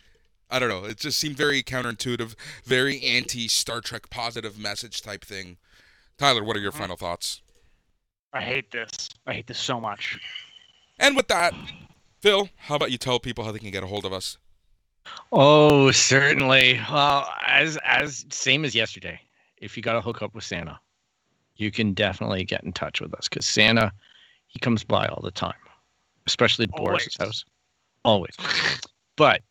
I 0.51 0.59
don't 0.59 0.69
know. 0.69 0.85
It 0.85 0.99
just 0.99 1.19
seemed 1.19 1.37
very 1.37 1.63
counterintuitive, 1.63 2.35
very 2.65 3.03
anti 3.03 3.49
Star 3.49 3.81
Trek 3.81 4.11
positive 4.11 4.59
message 4.59 5.03
type 5.03 5.25
thing. 5.25 5.59
Tyler, 6.17 6.43
what 6.43 6.57
are 6.57 6.61
your 6.61 6.71
uh-huh. 6.71 6.81
final 6.81 6.97
thoughts? 6.97 7.43
I 8.33 8.41
hate 8.41 8.71
this. 8.71 9.09
I 9.27 9.35
hate 9.35 9.47
this 9.47 9.59
so 9.59 9.81
much. 9.81 10.19
And 10.99 11.17
with 11.17 11.29
that, 11.29 11.55
Phil, 12.21 12.49
how 12.57 12.75
about 12.75 12.91
you 12.91 12.99
tell 12.99 13.21
people 13.21 13.45
how 13.45 13.53
they 13.53 13.59
can 13.59 13.71
get 13.71 13.83
a 13.83 13.87
hold 13.87 14.05
of 14.05 14.13
us? 14.13 14.39
Oh, 15.33 15.91
certainly. 15.91 16.81
Well, 16.91 17.29
as 17.47 17.79
as 17.85 18.25
same 18.31 18.65
as 18.65 18.75
yesterday. 18.75 19.21
If 19.59 19.77
you 19.77 19.83
got 19.83 19.93
to 19.95 20.01
hook 20.01 20.23
up 20.23 20.35
with 20.35 20.45
Santa, 20.45 20.79
you 21.57 21.73
can 21.73 21.93
definitely 21.93 22.45
get 22.45 22.63
in 22.63 22.73
touch 22.73 23.01
with 23.01 23.13
us 23.15 23.29
because 23.29 23.45
Santa, 23.45 23.93
he 24.47 24.61
comes 24.61 24.85
by 24.85 25.07
all 25.07 25.21
the 25.23 25.33
time, 25.33 25.57
especially 26.27 26.65
at 26.65 26.71
Boris's 26.71 27.17
house. 27.17 27.45
Always. 28.05 28.37
But 29.17 29.43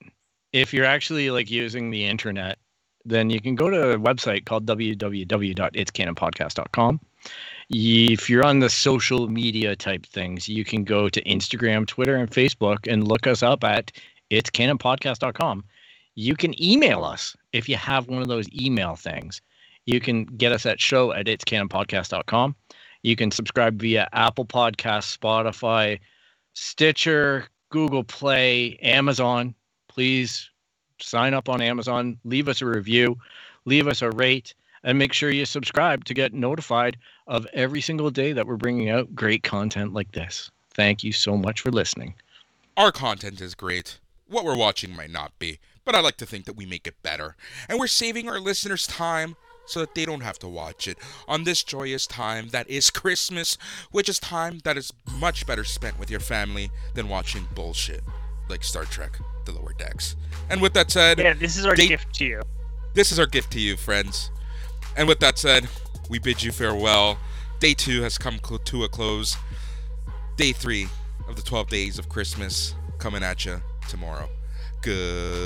if 0.54 0.74
you're 0.74 0.86
actually 0.86 1.30
like 1.30 1.52
using 1.52 1.92
the 1.92 2.06
internet, 2.06 2.58
then 3.04 3.30
you 3.30 3.42
can 3.42 3.56
go 3.56 3.70
to 3.70 3.92
a 3.92 3.98
website 3.98 4.46
called 4.46 4.66
www.itscanonpodcast.com. 4.66 7.02
If 7.70 8.30
you're 8.30 8.46
on 8.46 8.60
the 8.60 8.70
social 8.70 9.28
media 9.28 9.76
type 9.76 10.06
things, 10.06 10.48
you 10.48 10.64
can 10.64 10.86
go 10.86 11.10
to 11.10 11.22
Instagram, 11.24 11.86
Twitter, 11.86 12.16
and 12.16 12.32
Facebook 12.32 12.90
and 12.90 13.06
look 13.08 13.28
us 13.28 13.44
up 13.44 13.66
at 13.66 13.92
itscanonpodcast.com. 14.32 15.64
You 16.16 16.36
can 16.36 16.62
email 16.62 17.04
us 17.04 17.36
if 17.54 17.70
you 17.70 17.76
have 17.76 18.08
one 18.08 18.22
of 18.22 18.28
those 18.28 18.48
email 18.54 18.96
things. 18.96 19.42
You 19.86 20.00
can 20.00 20.26
get 20.26 20.52
us 20.52 20.66
at 20.66 20.82
show 20.82 21.14
at 21.14 21.28
itscanonpodcast.com. 21.28 22.56
You 23.04 23.16
can 23.16 23.32
subscribe 23.32 23.80
via 23.80 24.10
Apple 24.14 24.46
Podcasts, 24.46 25.18
Spotify, 25.18 26.00
Stitcher, 26.54 27.48
Google 27.70 28.04
Play, 28.04 28.78
Amazon. 28.82 29.54
Please 29.88 30.50
sign 31.02 31.34
up 31.34 31.50
on 31.50 31.62
Amazon, 31.62 32.18
leave 32.24 32.48
us 32.48 32.62
a 32.62 32.66
review, 32.66 33.18
leave 33.66 33.88
us 33.88 34.02
a 34.02 34.12
rate, 34.12 34.54
and 34.84 34.98
make 34.98 35.14
sure 35.14 35.30
you 35.30 35.46
subscribe 35.46 36.06
to 36.06 36.14
get 36.14 36.34
notified 36.34 36.98
of 37.28 37.46
every 37.54 37.82
single 37.82 38.10
day 38.10 38.34
that 38.34 38.48
we're 38.48 38.58
bringing 38.58 38.90
out 38.90 39.14
great 39.14 39.44
content 39.44 39.94
like 39.94 40.12
this. 40.14 40.50
Thank 40.74 41.04
you 41.04 41.12
so 41.12 41.38
much 41.38 41.62
for 41.62 41.72
listening. 41.72 42.16
Our 42.76 42.92
content 42.92 43.42
is 43.42 43.56
great. 43.56 44.00
What 44.30 44.44
we're 44.46 44.58
watching 44.58 44.96
might 44.96 45.10
not 45.12 45.38
be, 45.40 45.60
but 45.86 45.96
I 45.96 46.00
like 46.02 46.18
to 46.18 46.26
think 46.26 46.46
that 46.46 46.56
we 46.58 46.66
make 46.66 46.86
it 46.88 47.02
better. 47.04 47.36
And 47.70 47.80
we're 47.80 47.88
saving 47.88 48.28
our 48.30 48.40
listeners 48.40 48.86
time 48.88 49.36
so 49.66 49.80
that 49.82 49.96
they 49.96 50.06
don't 50.06 50.22
have 50.24 50.40
to 50.40 50.48
watch 50.48 50.88
it 50.88 50.98
on 51.28 51.44
this 51.44 51.64
joyous 51.64 52.08
time 52.08 52.50
that 52.50 52.70
is 52.70 52.90
Christmas, 52.90 53.58
which 53.92 54.08
is 54.10 54.20
time 54.20 54.60
that 54.64 54.78
is 54.78 54.92
much 55.20 55.46
better 55.46 55.64
spent 55.64 56.00
with 56.00 56.10
your 56.10 56.20
family 56.22 56.70
than 56.94 57.10
watching 57.10 57.48
bullshit 57.54 58.02
like 58.50 58.64
Star 58.64 58.86
Trek 58.86 59.18
The 59.46 59.52
Lower 59.52 59.74
Decks. 59.78 60.16
And 60.50 60.62
with 60.62 60.74
that 60.74 60.90
said, 60.92 61.20
Yeah, 61.20 61.34
this 61.34 61.58
is 61.58 61.66
our 61.66 61.76
They- 61.76 61.88
gift 61.90 62.14
to 62.16 62.26
you. 62.26 62.42
this 62.94 63.12
is 63.12 63.20
our 63.20 63.26
gift 63.26 63.52
to 63.52 63.60
you, 63.60 63.76
friends. 63.76 64.32
And 64.96 65.08
with 65.08 65.20
that 65.20 65.38
said, 65.38 65.68
we 66.10 66.18
bid 66.20 66.42
you 66.44 66.52
farewell. 66.54 67.18
Day 67.60 67.74
two 67.74 68.02
has 68.04 68.18
come 68.18 68.40
to 68.40 68.84
a 68.86 68.90
close. 68.90 69.36
Day 70.38 70.54
three 70.54 70.88
of 71.28 71.36
the 71.36 71.42
12 71.42 71.68
days 71.70 72.00
of 72.00 72.08
Christmas 72.08 72.74
coming 73.00 73.22
at 73.24 73.46
you. 73.46 73.62
Tomorrow. 73.88 74.30
Goodbye. 74.82 75.38